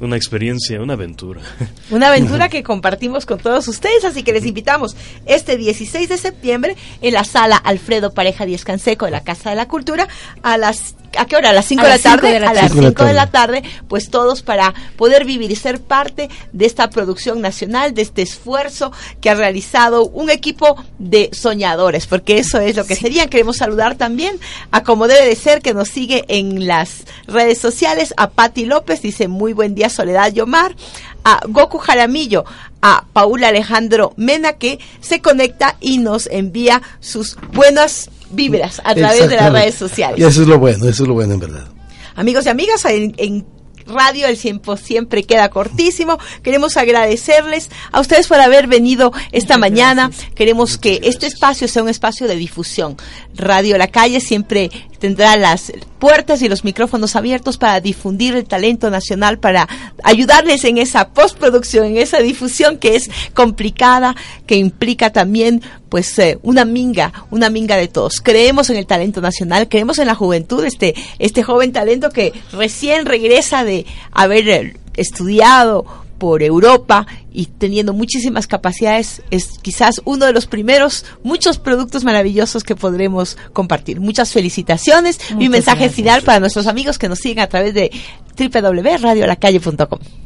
[0.00, 1.40] una experiencia, una aventura.
[1.90, 6.76] Una aventura que compartimos con todos ustedes, así que les invitamos este 16 de septiembre
[7.00, 10.06] en la sala Alfredo Pareja Díez Canseco de la Casa de la Cultura
[10.42, 11.50] a las ¿A qué hora?
[11.50, 12.36] A las 5 de la tarde.
[12.36, 16.66] a las 5 de la tarde, pues todos para poder vivir y ser parte de
[16.66, 22.60] esta producción nacional, de este esfuerzo que ha realizado un equipo de soñadores, porque eso
[22.60, 23.28] es lo que serían.
[23.28, 24.38] Queremos saludar también
[24.70, 29.02] a como debe de ser que nos sigue en las redes sociales, a Patti López,
[29.02, 30.76] dice muy buen día Soledad Yomar,
[31.24, 32.44] a Goku Jaramillo,
[32.82, 39.28] a Paula Alejandro Mena que se conecta y nos envía sus buenas vibras a través
[39.28, 40.18] de las redes sociales.
[40.18, 41.66] Y eso es lo bueno, eso es lo bueno en verdad.
[42.14, 43.44] Amigos y amigas, en
[43.86, 46.18] radio, el tiempo siempre queda cortísimo.
[46.42, 50.10] Queremos agradecerles a ustedes por haber venido esta mañana.
[50.34, 52.96] Queremos que este espacio sea un espacio de difusión.
[53.34, 58.90] Radio La Calle siempre tendrá las puertas y los micrófonos abiertos para difundir el talento
[58.90, 59.68] nacional, para
[60.02, 64.14] ayudarles en esa postproducción, en esa difusión que es complicada,
[64.46, 68.20] que implica también pues eh, una minga, una minga de todos.
[68.20, 73.06] Creemos en el talento nacional, creemos en la juventud, este, este joven talento que recién
[73.06, 80.32] regresa de haber eh, estudiado por Europa y teniendo muchísimas capacidades, es quizás uno de
[80.32, 84.00] los primeros, muchos productos maravillosos que podremos compartir.
[84.00, 85.18] Muchas felicitaciones.
[85.36, 87.90] Mi mensaje final para nuestros amigos que nos siguen a través de
[88.36, 90.25] www.radiolacalle.com.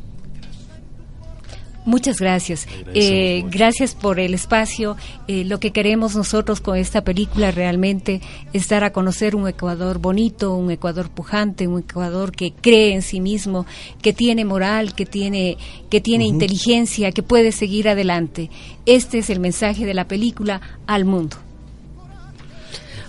[1.87, 2.69] Muchas gracias.
[2.95, 4.97] Eh, gracias por el espacio.
[5.29, 8.21] Eh, lo que queremos nosotros con esta película realmente
[8.53, 13.03] es dar a conocer un Ecuador bonito, un Ecuador pujante, un Ecuador que cree en
[13.03, 13.65] sí mismo,
[14.03, 15.57] que tiene moral, que tiene,
[15.89, 18.51] que tiene inteligencia, que puede seguir adelante.
[18.85, 21.39] Este es el mensaje de la película al mundo.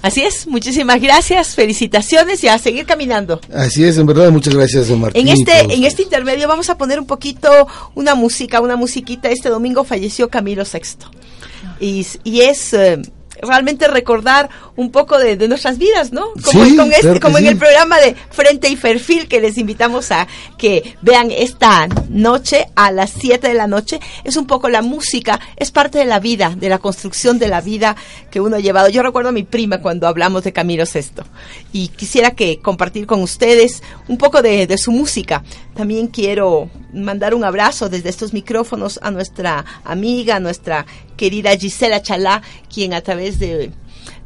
[0.01, 3.39] Así es, muchísimas gracias, felicitaciones y a seguir caminando.
[3.53, 5.27] Así es, en verdad, muchas gracias, Martín.
[5.27, 9.29] En este, en este intermedio vamos a poner un poquito una música, una musiquita.
[9.29, 11.05] Este domingo falleció Camilo VI.
[11.79, 12.73] Y, y es...
[12.73, 13.01] Eh,
[13.41, 16.27] realmente recordar un poco de, nuestras vidas, ¿no?
[16.43, 20.27] Como, este, como en el programa de Frente y Perfil que les invitamos a
[20.57, 23.99] que vean esta noche a las 7 de la noche.
[24.23, 27.61] Es un poco la música, es parte de la vida, de la construcción de la
[27.61, 27.95] vida
[28.29, 28.89] que uno ha llevado.
[28.89, 31.23] Yo recuerdo a mi prima cuando hablamos de Camilo Sesto
[31.73, 35.43] y quisiera que compartir con ustedes un poco de, de su música.
[35.75, 40.85] También quiero mandar un abrazo desde estos micrófonos a nuestra amiga, nuestra
[41.17, 42.41] querida Gisela Chalá,
[42.73, 43.71] quien a través de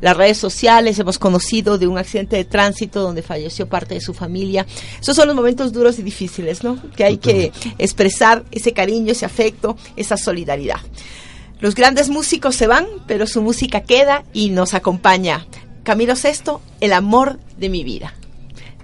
[0.01, 4.13] las redes sociales hemos conocido de un accidente de tránsito donde falleció parte de su
[4.13, 4.65] familia.
[4.99, 6.78] Esos son los momentos duros y difíciles, ¿no?
[6.95, 10.80] Que hay que expresar ese cariño, ese afecto, esa solidaridad.
[11.60, 15.47] Los grandes músicos se van, pero su música queda y nos acompaña.
[15.84, 18.13] Camilo Sesto, El amor de mi vida.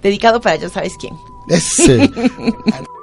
[0.02, 1.14] Dedicado para ya sabes quién.
[1.46, 1.60] Me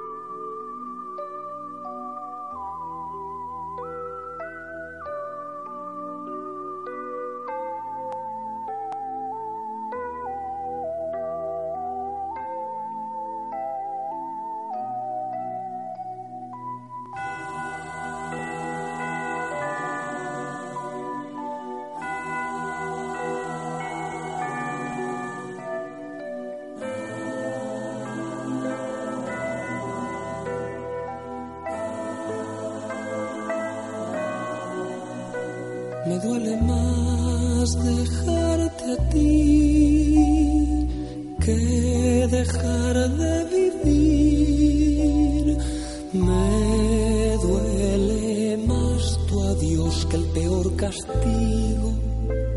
[51.09, 51.93] castigo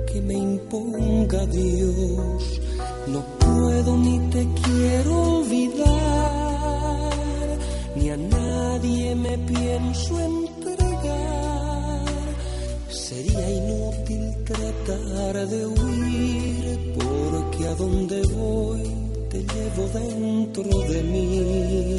[0.07, 2.61] que me imponga Dios.
[3.09, 5.91] No puedo ni te quiero olvidar,
[7.97, 12.05] ni a nadie me pienso entregar.
[12.89, 18.83] Sería inútil tratar de huir, porque a donde voy
[19.31, 21.97] te llevo dentro de mí.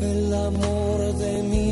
[0.00, 1.71] El amor de mi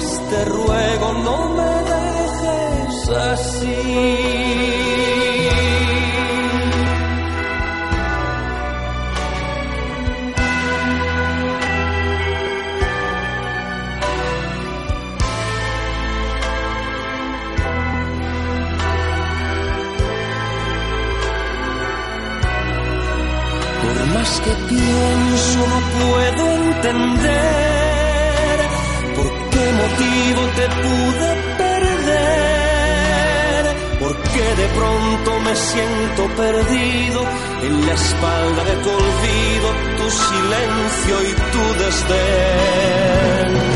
[0.00, 3.76] rodillas te ruego, no me dejes así.
[23.82, 27.69] Por más que pienso no puedo entender
[30.00, 32.42] te pude perder,
[33.98, 37.20] por qué de pronto me siento perdido
[37.62, 43.69] en la espalda de tu olvido, tu silencio y tu desdén.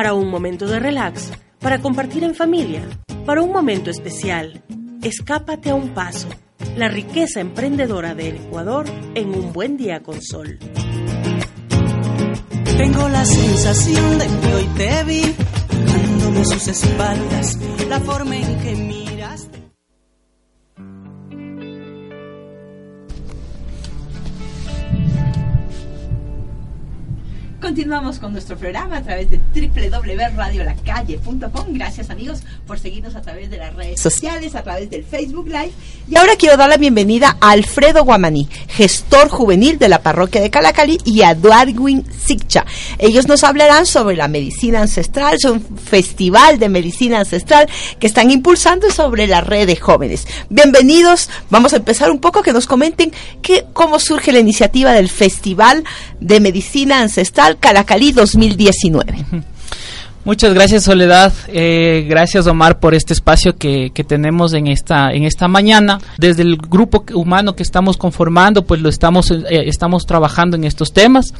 [0.00, 2.80] Para un momento de relax, para compartir en familia,
[3.26, 4.62] para un momento especial.
[5.02, 6.26] Escápate a un paso.
[6.74, 10.58] la riqueza emprendedora del Ecuador en un buen día con sol.
[12.78, 15.22] Tengo la sensación de que hoy te vi
[16.44, 18.74] sus espaldas, la forma en que
[27.60, 31.66] Continuamos con nuestro programa a través de www.radiolacalle.com.
[31.68, 35.72] Gracias amigos por seguirnos a través de las redes sociales, a través del Facebook Live.
[36.08, 40.48] Y ahora quiero dar la bienvenida a Alfredo Guamaní, gestor juvenil de la parroquia de
[40.48, 42.64] Calacali, y a Darwin Sikcha.
[42.98, 48.30] Ellos nos hablarán sobre la medicina ancestral, es un festival de medicina ancestral que están
[48.30, 50.26] impulsando sobre la red de jóvenes.
[50.48, 55.10] Bienvenidos, vamos a empezar un poco que nos comenten que, cómo surge la iniciativa del
[55.10, 55.84] Festival
[56.20, 59.24] de Medicina Ancestral Calacalí 2019.
[60.22, 65.24] Muchas gracias Soledad, eh, gracias Omar por este espacio que, que, tenemos en esta en
[65.24, 65.98] esta mañana.
[66.18, 70.92] Desde el grupo humano que estamos conformando, pues lo estamos eh, estamos trabajando en estos
[70.92, 71.32] temas.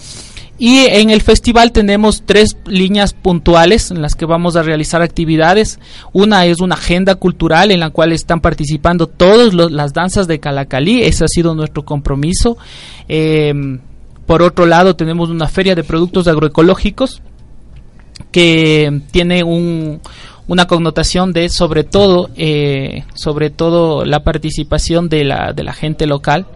[0.59, 5.79] Y en el festival tenemos tres líneas puntuales en las que vamos a realizar actividades.
[6.13, 11.03] Una es una agenda cultural en la cual están participando todas las danzas de Calacalí.
[11.03, 12.59] Ese ha sido nuestro compromiso.
[13.09, 13.79] Eh,
[14.31, 17.21] por otro lado, tenemos una feria de productos agroecológicos
[18.31, 20.01] que tiene un,
[20.47, 26.07] una connotación de sobre todo eh, sobre todo la participación de la, de la gente
[26.07, 26.47] local.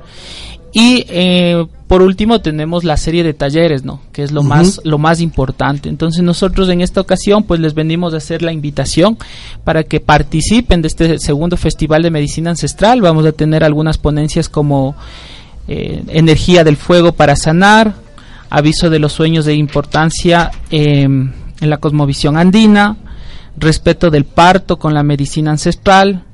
[0.73, 4.49] Y eh, por último tenemos la serie de talleres no que es lo uh -huh.
[4.49, 5.89] más lo más importante.
[5.89, 9.19] Entonces nosotros en esta ocasión pues les venimos a hacer la invitación
[9.65, 13.01] para que participen de este segundo festival de medicina ancestral.
[13.01, 14.95] Vamos a tener algunas ponencias como
[15.69, 17.95] eh, energía del fuego para sanar,
[18.51, 22.97] aviso de los sueños de importancia eh, en la cosmovisión andina,
[23.57, 26.25] respeto del parto con la medicina ancestral,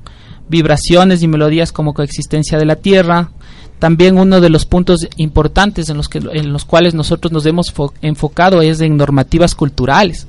[0.49, 3.31] vibraciones y melodías como coexistencia de la tierra.
[3.79, 7.73] También uno de los puntos importantes en los, que, en los cuales nosotros nos hemos
[8.01, 10.27] enfocado es en normativas culturales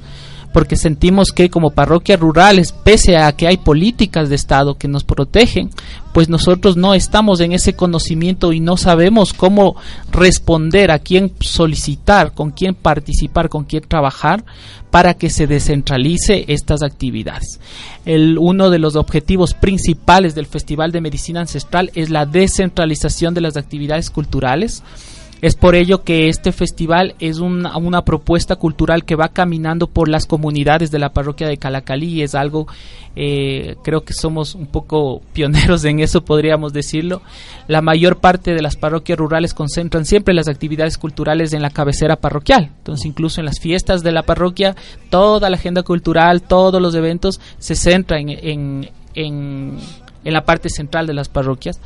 [0.53, 5.05] porque sentimos que como parroquias rurales, pese a que hay políticas de Estado que nos
[5.05, 5.71] protegen,
[6.13, 9.77] pues nosotros no estamos en ese conocimiento y no sabemos cómo
[10.11, 14.45] responder, a quién solicitar, con quién participar, con quién trabajar
[14.91, 17.61] para que se descentralice estas actividades.
[18.05, 23.41] El, uno de los objetivos principales del Festival de Medicina Ancestral es la descentralización de
[23.41, 24.83] las actividades culturales
[25.43, 30.24] es por ello que este festival es una, propuesta cultural que va caminando por las
[30.24, 32.68] comunidades de la parroquia de Calacalí y es algo,
[33.16, 37.22] eh, creo que somos un poco pioneros en eso, podríamos decirlo.
[37.66, 42.14] La mayor parte de las parroquias rurales concentran siempre las actividades culturales en la cabecera
[42.14, 42.70] parroquial.
[42.78, 44.76] Entonces, incluso en las fiestas de la parroquia,
[45.11, 49.78] toda la agenda cultural, todos los eventos se centran en, en, en
[50.24, 51.80] en la parte central de las parroquias.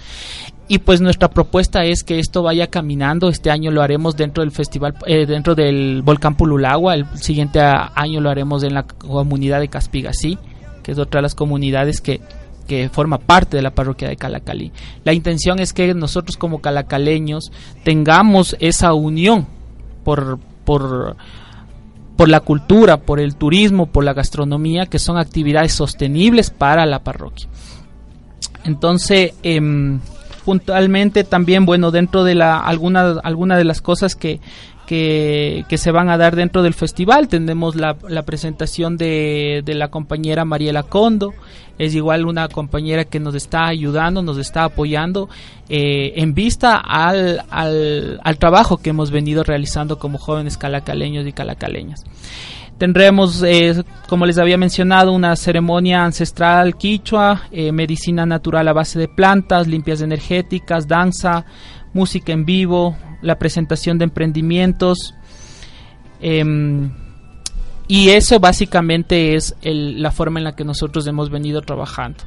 [0.68, 3.28] Y pues nuestra propuesta es que esto vaya caminando.
[3.28, 6.94] Este año lo haremos dentro del festival, eh, dentro del volcán Pululagua.
[6.94, 10.38] El siguiente año lo haremos en la comunidad de Caspigasí,
[10.82, 12.20] que es otra de las comunidades que,
[12.66, 14.72] que forma parte de la parroquia de Calacalí.
[15.04, 17.52] La intención es que nosotros como calacaleños
[17.84, 19.46] tengamos esa unión
[20.02, 21.16] por, por,
[22.16, 27.04] por la cultura, por el turismo, por la gastronomía, que son actividades sostenibles para la
[27.04, 27.46] parroquia.
[28.64, 29.98] Entonces, eh,
[30.46, 34.38] puntualmente también, bueno, dentro de la alguna, alguna de las cosas que,
[34.86, 37.26] que, que, se van a dar dentro del festival.
[37.26, 41.34] Tenemos la, la presentación de, de, la compañera Mariela Condo,
[41.78, 45.28] es igual una compañera que nos está ayudando, nos está apoyando
[45.68, 51.32] eh, en vista al, al, al, trabajo que hemos venido realizando como jóvenes calacaleños y
[51.32, 52.04] calacaleñas.
[52.78, 58.98] Tendremos, eh, como les había mencionado, una ceremonia ancestral quichua, eh, medicina natural a base
[58.98, 61.46] de plantas, limpias energéticas, danza,
[61.94, 65.14] música en vivo, la presentación de emprendimientos.
[66.20, 66.44] Eh,
[67.88, 72.18] y eso básicamente es el, la forma en la que nosotros hemos venido trabajando.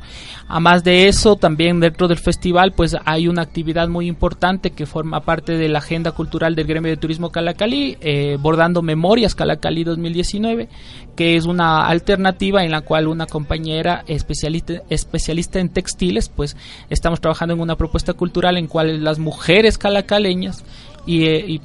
[0.48, 5.20] Además de eso, también dentro del festival, pues hay una actividad muy importante que forma
[5.22, 10.70] parte de la agenda cultural del gremio de turismo Calacalí, eh, bordando memorias Calacalí 2019,
[11.16, 16.56] que es una alternativa en la cual una compañera especialista, especialista en textiles, pues
[16.90, 20.64] estamos trabajando en una propuesta cultural en cual las mujeres calacaleñas
[21.06, 21.62] y, eh, y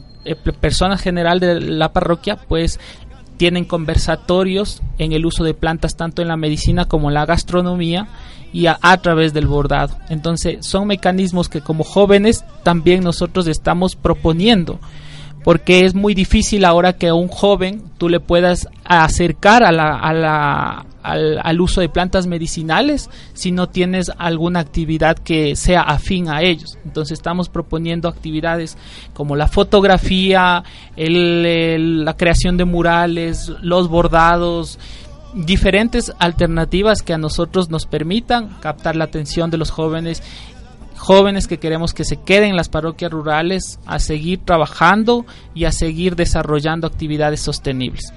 [0.61, 2.81] personas general de la parroquia pues
[3.37, 8.09] tienen conversatorios en el uso de plantas tanto en la medicina como en la gastronomía
[8.53, 9.97] y a, través del bordado.
[10.09, 14.79] Entonces son mecanismos que como jóvenes también nosotros estamos proponiendo
[15.45, 20.87] porque es muy difícil ahora que a un joven tú le puedas acercar a la,
[21.05, 26.79] al, uso de plantas medicinales si no tienes alguna actividad que sea afín a ellos.
[26.85, 28.79] Entonces estamos proponiendo actividades
[29.13, 30.65] como la fotografía,
[30.97, 34.79] la creación de murales, los bordados,
[35.35, 40.23] diferentes alternativas que a nosotros nos permitan captar la atención de los jóvenes
[40.97, 45.73] jóvenes que queremos que se queden en las parroquias rurales a seguir trabajando y a
[45.73, 48.13] seguir desarrollando actividades sostenibles.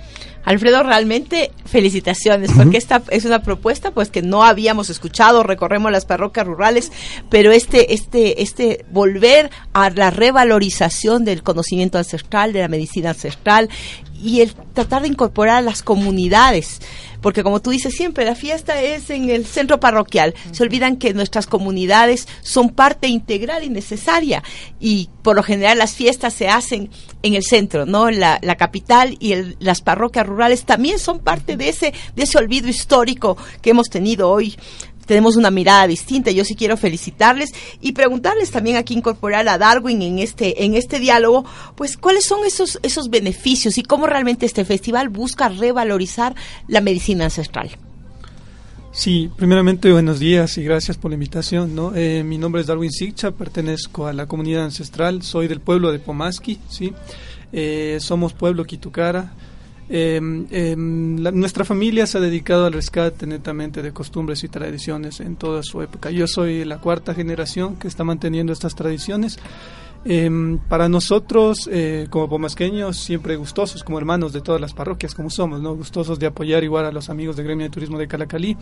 [0.48, 6.06] Alfredo, realmente felicitaciones, porque esta es una propuesta pues que no habíamos escuchado, recorremos las
[6.06, 6.90] parroquias rurales,
[7.30, 13.70] pero este, este, este volver a la revalorización del conocimiento ancestral, de la medicina ancestral,
[14.24, 16.80] y el tratar de incorporar a las comunidades
[17.22, 20.34] porque como tú dices siempre, la fiesta es en el centro parroquial.
[20.52, 24.44] Se olvidan que nuestras comunidades son parte integral y necesaria
[24.80, 26.90] y por lo general las fiestas se hacen
[27.24, 28.12] en el centro, ¿no?
[28.12, 32.68] La, la capital y las parroquias rurales también son parte de ese, de ese olvido
[32.68, 34.58] histórico que hemos tenido hoy
[35.08, 36.30] tenemos una mirada distinta.
[36.30, 41.00] Yo sí quiero felicitarles y preguntarles también aquí incorporar a Darwin en este en este
[41.00, 46.36] diálogo, pues cuáles son esos esos beneficios y cómo realmente este festival busca revalorizar
[46.68, 47.72] la medicina ancestral.
[48.92, 51.76] Sí, primeramente buenos días y gracias por la invitación.
[51.76, 51.96] ¿no?
[51.96, 56.00] Eh, mi nombre es Darwin Sigcha, pertenezco a la comunidad ancestral, soy del pueblo de
[56.00, 56.94] Pomaski, ¿sí?
[57.54, 59.34] Eh, somos pueblo Quitucara,
[59.90, 65.64] eh, nuestra familia se ha dedicado al rescate netamente de costumbres y tradiciones en toda
[65.64, 66.12] su época.
[66.12, 69.40] Yo soy la cuarta generación que está manteniendo estas tradiciones
[70.10, 75.30] Em, para nosotros, eh, como pomasqueños, siempre gustosos, como hermanos de todas las parroquias, como
[75.30, 75.76] somos, ¿no?
[75.76, 78.56] Gustosos de apoyar igual a los amigos del Gremio de Turismo de Calacalí,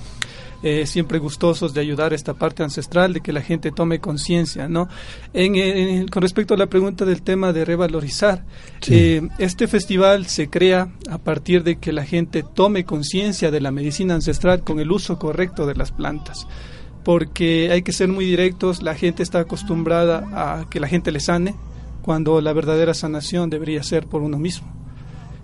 [0.63, 4.67] eh, siempre gustosos de ayudar a esta parte ancestral, de que la gente tome conciencia,
[4.67, 4.89] ¿no?
[5.33, 8.43] En, con respecto a la pregunta del tema de revalorizar,
[8.87, 13.69] eh, este festival se crea a partir de que la gente tome conciencia de la
[13.69, 16.47] medicina ancestral con el uso correcto de las plantas
[17.05, 21.19] porque hay que ser muy directos, la gente está acostumbrada a que la gente le
[21.19, 21.55] sane,
[22.01, 24.67] cuando la verdadera sanación debería ser por uno mismo.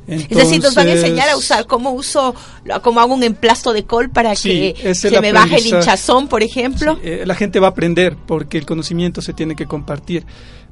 [0.08, 2.34] es decir, nos van a enseñar a usar cómo uso,
[2.82, 7.00] cómo hago un emplasto de col para que se me baje el hinchazón, por ejemplo.
[7.04, 10.26] Eh, la gente va a aprender porque el conocimiento se tiene que compartir.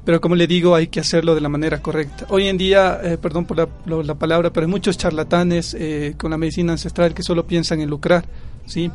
[0.04, 2.26] Pero como le digo, hay que hacerlo de la manera correcta.
[2.30, 6.38] Hoy en día, eh, perdón por la, palabra, pero hay muchos charlatanes eh, con la
[6.38, 8.24] medicina ancestral que solo piensan en lucrar.
[8.66, 8.90] ¿Sí?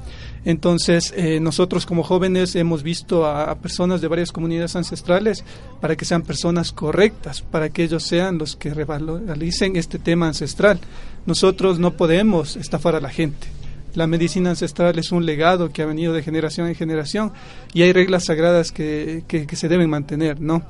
[0.46, 5.44] Entonces, eh, nosotros como jóvenes hemos visto a, personas de varias comunidades ancestrales
[5.82, 10.80] para que sean personas correctas, para que ellos sean los que revalicen este tema ancestral.
[11.26, 13.48] Nosotros no podemos estafar a la gente.
[13.96, 17.32] La medicina ancestral es un legado que ha venido de generación en generación
[17.74, 20.64] y hay reglas sagradas que, que, que se deben mantener, ¿no?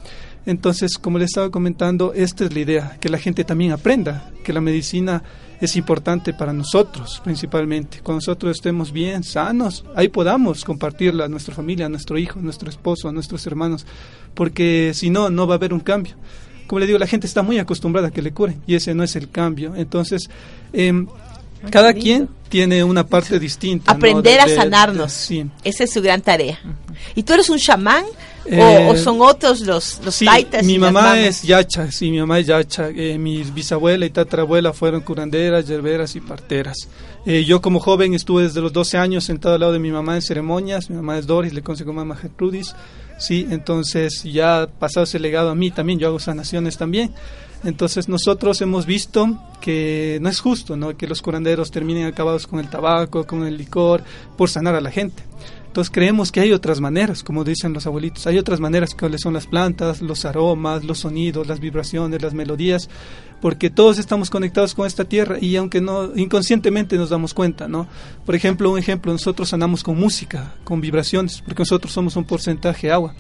[0.46, 4.54] Entonces, como les estaba comentando, esta es la idea, que la gente también aprenda, que
[4.54, 5.24] la medicina
[5.62, 8.00] es importante para nosotros principalmente.
[8.02, 12.42] Cuando nosotros estemos bien, sanos, ahí podamos compartirla a nuestra familia, a nuestro hijo, a
[12.42, 13.86] nuestro esposo, a nuestros hermanos,
[14.34, 16.16] porque si no, no va a haber un cambio.
[16.68, 19.04] Como le digo, la gente está muy acostumbrada a que le curen y ese no
[19.04, 19.76] es el cambio.
[19.76, 20.30] Entonces,
[20.74, 21.06] eh,
[21.70, 23.92] cada quien tiene una parte distinta.
[23.92, 25.30] Aprender a sanarnos.
[25.64, 26.60] Esa es su gran tarea.
[27.16, 28.06] ¿Y tú eres un chamán
[28.46, 30.28] o, eh, son otros los, los sí,
[30.64, 32.90] Mi mamá es yacha, sí, mi mamá es yacha.
[32.90, 36.88] Eh, mi bisabuela y tatarabuela fueron curanderas, yerberas y parteras.
[37.26, 40.16] Eh, yo como joven estuve desde los 12 años sentado al lado de mi mamá
[40.16, 40.90] en ceremonias.
[40.92, 42.76] Mi mamá es Doris, le consigo mamá Gertrudis.
[43.18, 47.14] Sí, entonces ya pasado ese legado a mí también, yo hago sanaciones también.
[47.64, 50.96] Entonces nosotros hemos visto que no es justo, ¿no?
[50.96, 54.04] Que los curanderos terminen acabados con el tabaco, con el licor,
[54.38, 55.24] por sanar a la gente.
[55.76, 59.34] Entonces creemos que hay otras maneras, como dicen los abuelitos, hay otras maneras que son
[59.34, 62.90] las plantas, los aromas, los sonidos, las vibraciones, las melodías,
[63.42, 67.90] porque todos estamos conectados con esta tierra y aunque no inconscientemente nos damos cuenta, ¿no?
[68.26, 72.90] Por ejemplo, un ejemplo, nosotros sanamos con música, con vibraciones, porque nosotros somos un porcentaje
[72.90, 73.14] agua.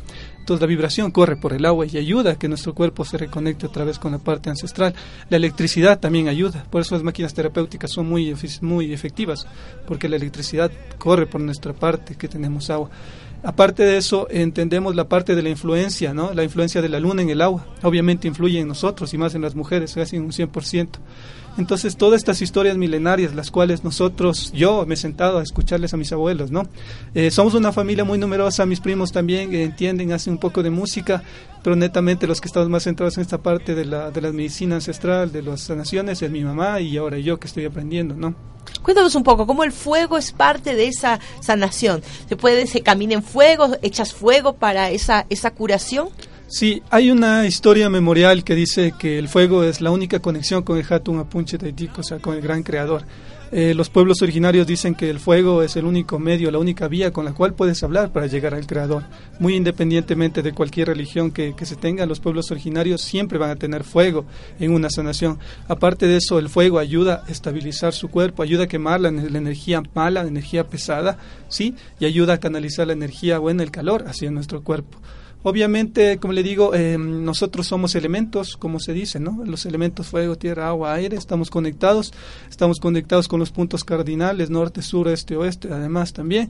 [0.45, 3.65] Entonces la vibración corre por el agua y ayuda a que nuestro cuerpo se reconecte
[3.65, 4.93] otra vez con la parte ancestral.
[5.27, 8.31] La electricidad también ayuda, por eso las máquinas terapéuticas son muy,
[8.61, 9.47] muy efectivas,
[9.87, 10.69] porque la electricidad
[10.99, 12.91] corre por nuestra parte que tenemos agua.
[13.45, 16.33] Aparte de eso, entendemos la parte de la influencia, ¿no?
[16.33, 17.63] La influencia de la luna en el agua.
[17.83, 20.87] Obviamente influye en nosotros y más en las mujeres, casi un 100%.
[21.59, 25.97] Entonces, todas estas historias milenarias, las cuales nosotros, yo me he sentado a escucharles a
[25.97, 26.63] mis abuelos, ¿no?
[27.13, 31.21] Eh, somos una familia muy numerosa, mis primos también entienden, hacen un poco de música,
[31.63, 34.73] pero netamente los que estamos más centrados en esta parte de la, de la medicina
[34.73, 38.54] ancestral, de las sanaciones, es mi mamá y ahora yo que estoy aprendiendo, ¿no?
[38.85, 42.03] Cuéntanos un poco, ¿cómo el fuego es parte de esa sanación?
[42.29, 46.09] ¿Se puede, se camina en fuego, echas fuego para esa, esa curación?
[46.45, 50.77] Sí, hay una historia memorial que dice que el fuego es la única conexión con
[50.77, 53.05] el Hatun Apunche Taitico, o sea, con el gran creador.
[53.57, 57.13] Eh, los pueblos originarios dicen que el fuego es el único medio, la única vía
[57.13, 59.03] con la cual puedes hablar para llegar al Creador.
[59.39, 63.55] Muy independientemente de cualquier religión que, que se tenga, los pueblos originarios siempre van a
[63.55, 64.25] tener fuego
[64.59, 65.39] en una sanación.
[65.69, 69.81] Aparte de eso, el fuego ayuda a estabilizar su cuerpo, ayuda a quemar la, energía
[69.93, 71.75] mala, la energía pesada, ¿sí?
[71.97, 74.97] Y ayuda a canalizar la energía buena, el calor, hacia nuestro cuerpo.
[75.47, 79.43] Obviamente, como le digo, eh, nosotros somos elementos, como se dice, ¿no?
[79.45, 82.13] Los elementos fuego, tierra, agua, aire, estamos conectados,
[82.49, 86.49] estamos conectados con los puntos cardinales, norte, sur, este, oeste, además también.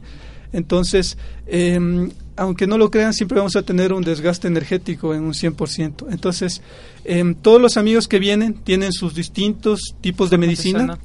[0.54, 5.34] Entonces, eh, aunque no lo crean, siempre vamos a tener un desgaste energético en un
[5.34, 6.06] 100%.
[6.10, 6.62] Entonces,
[7.04, 10.98] eh, todos los amigos que vienen tienen sus distintos tipos de medicina,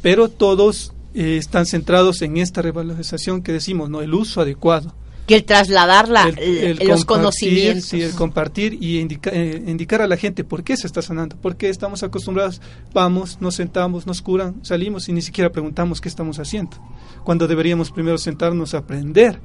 [0.00, 4.00] pero todos eh, están centrados en esta revalorización que decimos, ¿no?
[4.00, 4.94] El uso adecuado
[5.26, 7.84] que el trasladar la, el, el, los conocimientos.
[7.86, 11.36] Sí, el compartir y indica, eh, indicar a la gente por qué se está sanando,
[11.36, 12.60] por qué estamos acostumbrados,
[12.92, 16.76] vamos, nos sentamos, nos curan, salimos y ni siquiera preguntamos qué estamos haciendo,
[17.24, 19.40] cuando deberíamos primero sentarnos a aprender,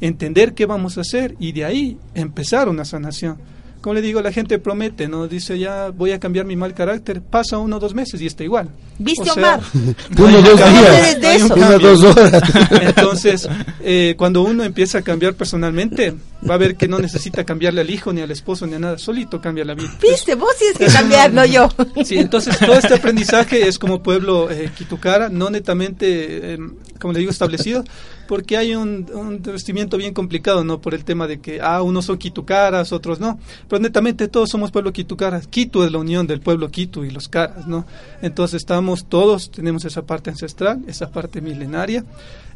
[0.00, 3.38] entender qué vamos a hacer y de ahí empezar una sanación
[3.80, 5.28] como le digo, la gente promete, ¿no?
[5.28, 8.42] Dice, ya voy a cambiar mi mal carácter, pasa uno o dos meses y está
[8.42, 8.68] igual.
[8.98, 9.60] ¿Viste, Omar?
[10.18, 11.54] uno dos días, de eso.
[11.54, 12.42] Una, dos horas.
[12.80, 13.48] Entonces,
[13.80, 16.14] eh, cuando uno empieza a cambiar personalmente,
[16.48, 18.98] va a ver que no necesita cambiarle al hijo, ni al esposo, ni a nada,
[18.98, 19.92] solito cambia la vida.
[20.00, 20.34] ¿Viste?
[20.34, 21.68] Vos tienes que cambiar, no yo.
[22.04, 26.58] Sí, entonces todo este aprendizaje es como pueblo eh, Quitucara, no netamente, eh,
[26.98, 27.84] como le digo, establecido,
[28.28, 30.82] porque hay un, un revestimiento bien complicado, ¿no?
[30.82, 33.40] Por el tema de que, ah, unos son quitucaras, otros no.
[33.66, 35.46] Pero netamente todos somos pueblo quitucaras.
[35.46, 37.86] Quito es la unión del pueblo Quito y los caras, ¿no?
[38.20, 42.04] Entonces estamos todos, tenemos esa parte ancestral, esa parte milenaria.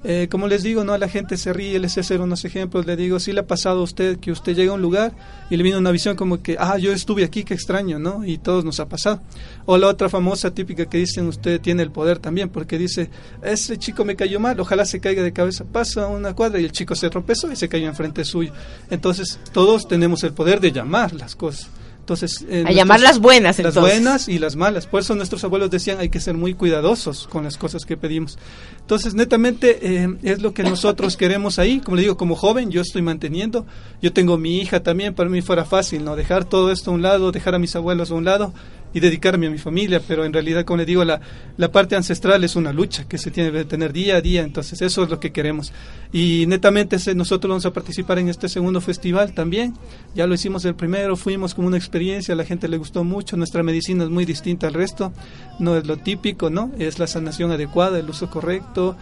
[0.05, 2.96] Eh, como les digo, no a la gente se ríe, les hacer unos ejemplos, le
[2.96, 5.12] digo, si le ha pasado a usted que usted llega a un lugar
[5.48, 8.24] y le viene una visión como que, ah, yo estuve aquí, qué extraño, ¿no?
[8.24, 9.20] Y todos nos ha pasado.
[9.64, 13.11] O la otra famosa típica que dicen, usted tiene el poder también, porque dice,
[13.42, 16.72] ese chico me cayó mal, ojalá se caiga de cabeza, pasa una cuadra y el
[16.72, 18.53] chico se tropezó y se cayó enfrente suyo.
[18.90, 21.68] Entonces, todos tenemos el poder de llamar las cosas.
[22.03, 23.80] Entonces, eh, a llamar las buenas, entonces.
[23.80, 24.88] Las buenas y las malas.
[24.88, 28.38] Por eso nuestros abuelos decían hay que ser muy cuidadosos con las cosas que pedimos.
[28.80, 31.78] Entonces, netamente eh, es lo que nosotros queremos ahí.
[31.78, 33.66] Como le digo, como joven yo estoy manteniendo.
[34.03, 36.16] Yo tengo mi hija también, para mí fuera fácil, ¿no?
[36.16, 38.53] Dejar todo esto a un lado, dejar a mis abuelos a un lado
[38.95, 41.20] y dedicarme a mi familia, pero en realidad, como le digo, la,
[41.57, 44.82] la parte ancestral es una lucha que se tiene que tener día a día, entonces
[44.82, 45.72] eso es lo que queremos.
[46.12, 49.74] Y netamente nosotros vamos a participar en este segundo festival también,
[50.14, 53.36] ya lo hicimos el primero, fuimos como una experiencia, a la gente le gustó mucho,
[53.36, 55.12] nuestra medicina es muy distinta al resto,
[55.59, 56.70] no es lo típico, ¿no?
[56.78, 58.97] Es la sanación adecuada, el uso correcto,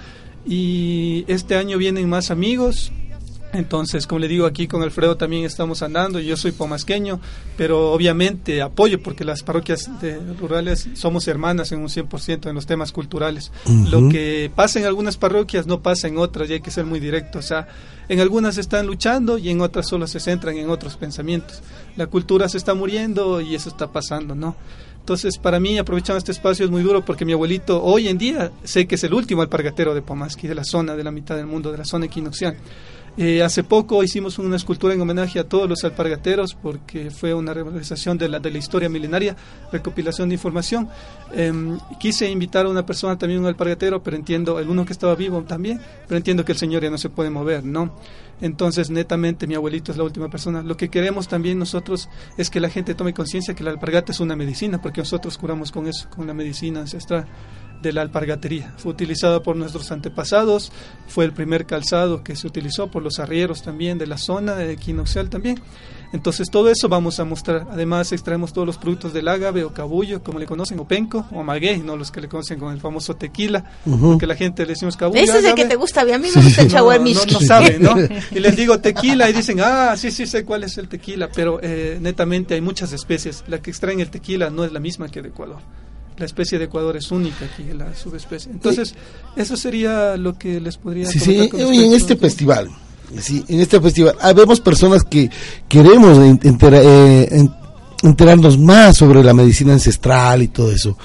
[0.47, 2.93] y este año vienen más amigos,
[3.53, 7.21] entonces, como le digo, aquí con Alfredo también estamos andando, yo soy pomasqueño,
[7.57, 9.91] pero obviamente apoyo porque las parroquias
[10.39, 13.51] rurales somos hermanas en un 100% en los temas culturales.
[13.91, 17.01] Lo que pasa en algunas parroquias no pasa en otras y hay que ser muy
[17.01, 17.41] directo.
[17.41, 17.67] O sea,
[18.09, 21.63] en algunas están luchando y en otras solo se centran en otros pensamientos.
[21.97, 24.55] La cultura se está muriendo y eso está pasando, ¿no?
[25.01, 28.53] Entonces, para mí, aprovechando este espacio es muy duro porque mi abuelito hoy en día
[28.63, 31.47] sé que es el último alpargatero de Pomasqui, de la zona, de la mitad del
[31.47, 32.57] mundo, de la zona equinoccial.
[33.23, 37.53] Eh, hace poco hicimos una escultura en homenaje a todos los alpargateros porque fue una
[37.53, 39.37] revalorización de la, de la historia milenaria,
[39.71, 40.89] recopilación de información.
[41.35, 45.15] Em, quise invitar a una persona, también un alpargatero, pero entiendo, el uno que estaba
[45.17, 47.95] vivo también, pero entiendo que el señor ya no se puede mover, ¿no?
[48.41, 50.63] Entonces, netamente, mi abuelito es la última persona.
[50.63, 52.09] Lo que queremos también nosotros
[52.39, 55.73] es que la gente tome conciencia que la alpargata es una medicina, porque nosotros curamos
[55.73, 57.27] con eso, con la medicina ancestral
[57.83, 58.75] de la alpargatería.
[58.77, 60.73] Fue utilizada por nuestros antepasados,
[61.09, 64.73] fue el primer calzado que se utilizó por los arrieros también de la zona de
[64.73, 65.61] equinoccial también.
[66.13, 67.69] Entonces todo eso vamos a mostrar.
[67.71, 71.43] Además extraemos todos los productos del ágave o cabullo, como le conocen, o penco, o
[71.45, 74.97] maguey, no los que le conocen con el famoso tequila, porque la gente le decimos
[74.97, 75.21] cabullo.
[75.21, 77.83] Ese es el que te gusta, a mí me gusta el no, no, no saben,
[77.83, 77.95] ¿no?
[78.33, 81.61] Y les digo tequila y dicen, ah, sí, sí sé cuál es el tequila, pero
[81.63, 83.45] eh, netamente hay muchas especies.
[83.47, 85.61] La que extraen el tequila no es la misma que de Ecuador
[86.21, 88.53] la especie de Ecuador es única aquí, la subespecie.
[88.53, 88.95] Entonces,
[89.37, 92.69] eso sería lo que les podría Sí, sí, en este festival,
[93.19, 95.31] sí, en este festival, habemos personas que
[95.67, 97.49] queremos eh,
[98.03, 100.97] enterarnos más sobre la medicina ancestral y todo eso.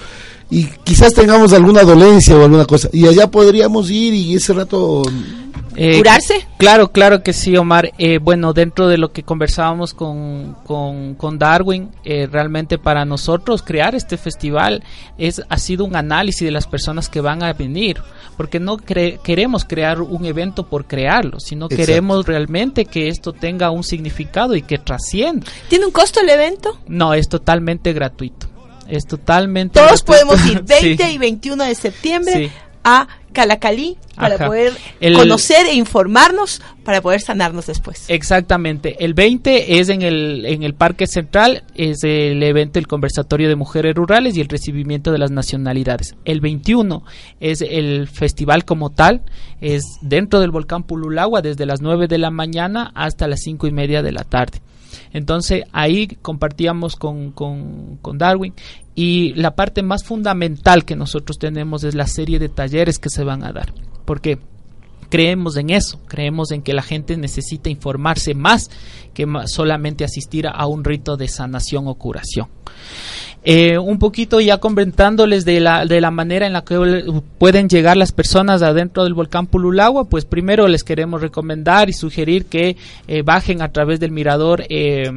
[0.50, 2.90] Y quizás tengamos alguna dolencia o alguna cosa.
[2.94, 5.04] Y allá podríamos ir y ese rato
[5.78, 6.48] eh, ¿Curarse?
[6.58, 7.92] Claro, claro que sí, Omar.
[7.98, 13.94] Eh, bueno, dentro de lo que conversábamos con, con, Darwin, eh, realmente para nosotros crear
[13.94, 14.84] este festival
[15.18, 18.02] es, ha sido un análisis de las personas que van a venir,
[18.38, 23.84] porque no queremos crear un evento por crearlo, sino queremos realmente que esto tenga un
[23.84, 25.46] significado y que trascienda.
[25.68, 26.78] ¿Tiene un costo el evento?
[26.88, 28.55] No, es totalmente gratuito.
[28.88, 32.52] Es totalmente Todos podemos ir 20 y 21 de septiembre
[32.84, 34.46] a Calacalí para Ajá.
[34.46, 38.06] poder El- conocer e informarnos para poder sanarnos después.
[38.08, 39.04] Exactamente.
[39.04, 43.56] El 20 es en el, en el Parque Central, es el evento, el conversatorio de
[43.56, 46.16] mujeres rurales y el recibimiento de las nacionalidades.
[46.26, 47.04] El 21
[47.40, 49.24] es el festival como tal,
[49.62, 53.72] es dentro del volcán Pululagua desde las 9 de la mañana hasta las 5 y
[53.72, 54.60] media de la tarde.
[55.14, 58.54] Entonces ahí compartíamos con, con, Darwin
[58.96, 63.24] y la parte más fundamental que nosotros tenemos es la serie de talleres que se
[63.24, 63.74] van a dar.
[64.06, 64.40] Porque
[65.10, 68.70] creemos en eso, creemos en que la gente necesita informarse más
[69.14, 72.48] que solamente asistir a un rito de sanación o curación.
[73.48, 77.06] Eh, un poquito ya comentándoles de la, de la manera en la que
[77.38, 82.48] pueden llegar las personas adentro del volcán Pululagua, pues primero les queremos recomendar y sugerir
[82.48, 82.76] que
[83.08, 85.12] eh, bajen a través del mirador eh,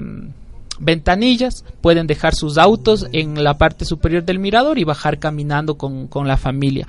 [0.78, 6.06] ventanillas, pueden dejar sus autos en la parte superior del mirador y bajar caminando con,
[6.08, 6.86] con la familia.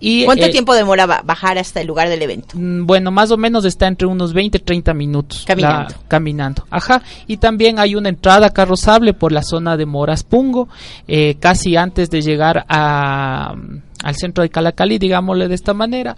[0.00, 2.56] Y, ¿Cuánto eh, tiempo demora ba- bajar hasta el lugar del evento?
[2.58, 5.44] Mm, Bueno, más o menos está entre unos 20 30 minutos.
[5.46, 5.90] Caminando.
[5.90, 6.64] la- caminando.
[6.70, 7.02] Ajá.
[7.26, 10.68] Y también hay una entrada carrozable por la zona de Moraspungo,
[11.08, 13.54] eh, casi antes de llegar a,
[14.02, 16.16] al centro de Calacali, digámosle de esta manera.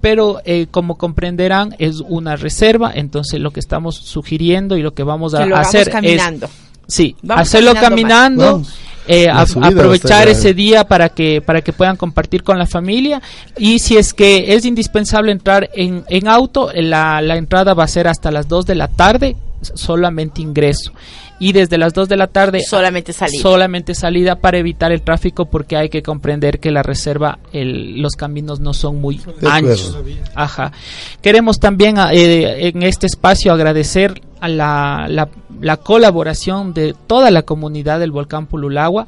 [0.00, 5.02] Pero eh, como comprenderán, es una reserva, entonces lo que estamos sugiriendo y lo que
[5.02, 6.44] vamos a Que lo hacer caminando.
[6.46, 6.52] es
[6.86, 8.62] Sí, Vamos hacerlo caminando,
[9.06, 13.20] eh, a- subida aprovechar ese día para que para que puedan compartir con la familia
[13.58, 17.88] y si es que es indispensable entrar en, en auto, la, la entrada va a
[17.88, 19.36] ser hasta las 2 de la tarde,
[19.74, 20.92] solamente ingreso.
[21.40, 23.42] Y desde las 2 de la tarde Solamente salida.
[23.42, 28.12] solamente salida para evitar el tráfico porque hay que comprender que la reserva el- los
[28.12, 29.96] caminos no son muy De anchos.
[29.96, 30.16] acuerdo.
[30.36, 30.72] Ajá.
[31.20, 35.28] Queremos también eh, en este espacio agradecer la, la,
[35.60, 39.06] la colaboración de toda la comunidad del volcán Pululagua,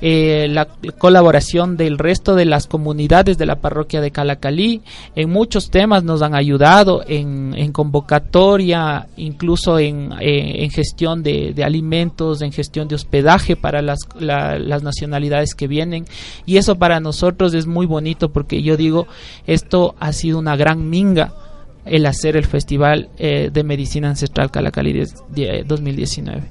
[0.00, 0.66] eh, la
[0.98, 4.82] colaboración del resto de las comunidades de la parroquia de Calacalí.
[5.16, 11.64] En muchos temas nos han ayudado en, convocatoria, incluso en, eh, en gestión de, de
[11.64, 16.04] alimentos, en gestión de hospedaje para las, la- las nacionalidades que vienen.
[16.44, 19.06] Y eso para nosotros es muy bonito porque yo digo,
[19.46, 21.32] esto ha sido una gran minga
[21.84, 24.50] el hacer el Festival eh, de Medicina Ancestral
[25.30, 26.42] de- 2019.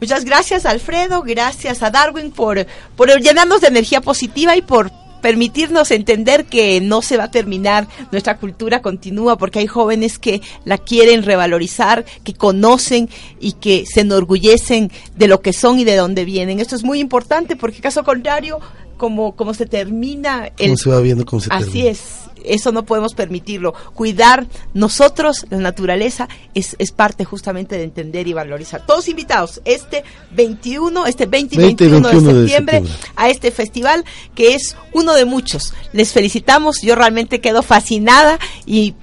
[0.00, 1.22] Muchas gracias, Alfredo.
[1.22, 2.66] Gracias a Darwin por,
[2.96, 7.86] por llenarnos de energía positiva y por permitirnos entender que no se va a terminar,
[8.10, 14.00] nuestra cultura continúa porque hay jóvenes que la quieren revalorizar, que conocen y que se
[14.00, 16.58] enorgullecen de lo que son y de dónde vienen.
[16.58, 18.60] Esto es muy importante porque caso contrario,
[18.96, 21.90] como, como se termina el ¿Cómo se va viendo cómo se Así termina?
[21.90, 22.00] es,
[22.44, 23.74] eso no podemos permitirlo.
[23.94, 28.84] Cuidar nosotros, la naturaleza, es, es parte justamente de entender y valorizar.
[28.86, 33.12] Todos invitados este 21, este 20 y 20 y 21 de 21 de septiembre septiembre.
[33.16, 35.74] a este festival que es uno de muchos.
[35.92, 38.94] Les felicitamos, yo realmente quedo fascinada y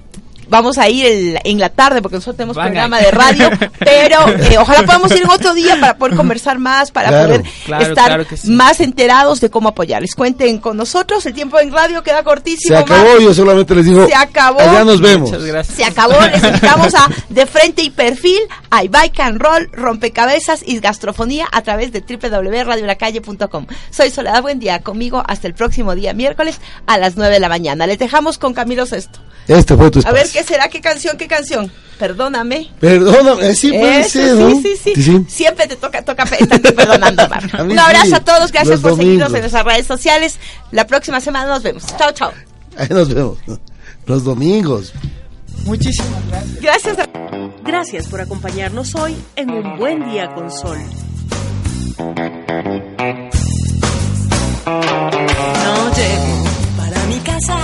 [0.48, 3.04] vamos a ir el- en la tarde porque nosotros tenemos Van programa ahí.
[3.04, 7.08] de radio, pero eh, ojalá podamos ir en otro día para poder conversar más, para
[7.08, 7.28] Claro.
[7.28, 8.50] poder Claro, estar claro que sí.
[8.50, 10.14] más enterados de cómo apoyarles.
[10.14, 12.78] Cuenten con nosotros, el tiempo en radio queda Se cortísimo.
[12.78, 13.20] acabó, Mar.
[13.20, 14.06] yo solamente les digo.
[14.06, 14.60] Se acabó.
[14.60, 15.30] Allá nos vemos.
[15.30, 15.76] Muchas gracias.
[15.76, 18.40] Se acabó, les invitamos a De Frente y Perfil,
[18.70, 23.66] a Bike and Roll, Rompecabezas y Gastrofonía a través de www.radiolacalle.com.
[23.90, 27.48] Soy Soledad Buen Día, conmigo hasta el próximo día miércoles a las 9 de la
[27.48, 27.86] mañana.
[27.86, 29.20] Les dejamos con Camilo Sesto.
[29.48, 30.14] Este fue tu A espacio.
[30.22, 30.68] ver, ¿qué será?
[30.68, 31.16] ¿Qué canción?
[31.16, 31.72] ¿Qué canción?
[31.98, 32.70] Perdóname.
[32.78, 34.50] Perdóname, sí puede Eso, ser, ¿no?
[34.50, 35.24] sí, sí, sí, sí.
[35.28, 37.42] Siempre te toca, toca estarte perdonando, Mar.
[37.58, 40.38] A Un abrazo sí, a todos, gracias los por seguirnos en nuestras redes sociales.
[40.70, 41.84] La próxima semana nos vemos.
[41.98, 42.30] Chao, chao.
[42.76, 43.38] Ahí nos vemos.
[44.06, 44.92] Los domingos.
[45.64, 46.60] Muchísimas gracias.
[46.60, 46.98] Gracias.
[47.00, 47.08] a-
[47.64, 50.78] Gracias por acompañarnos hoy en Un Buen Día con Sol.
[55.64, 56.44] No llego
[56.76, 57.56] para mi casa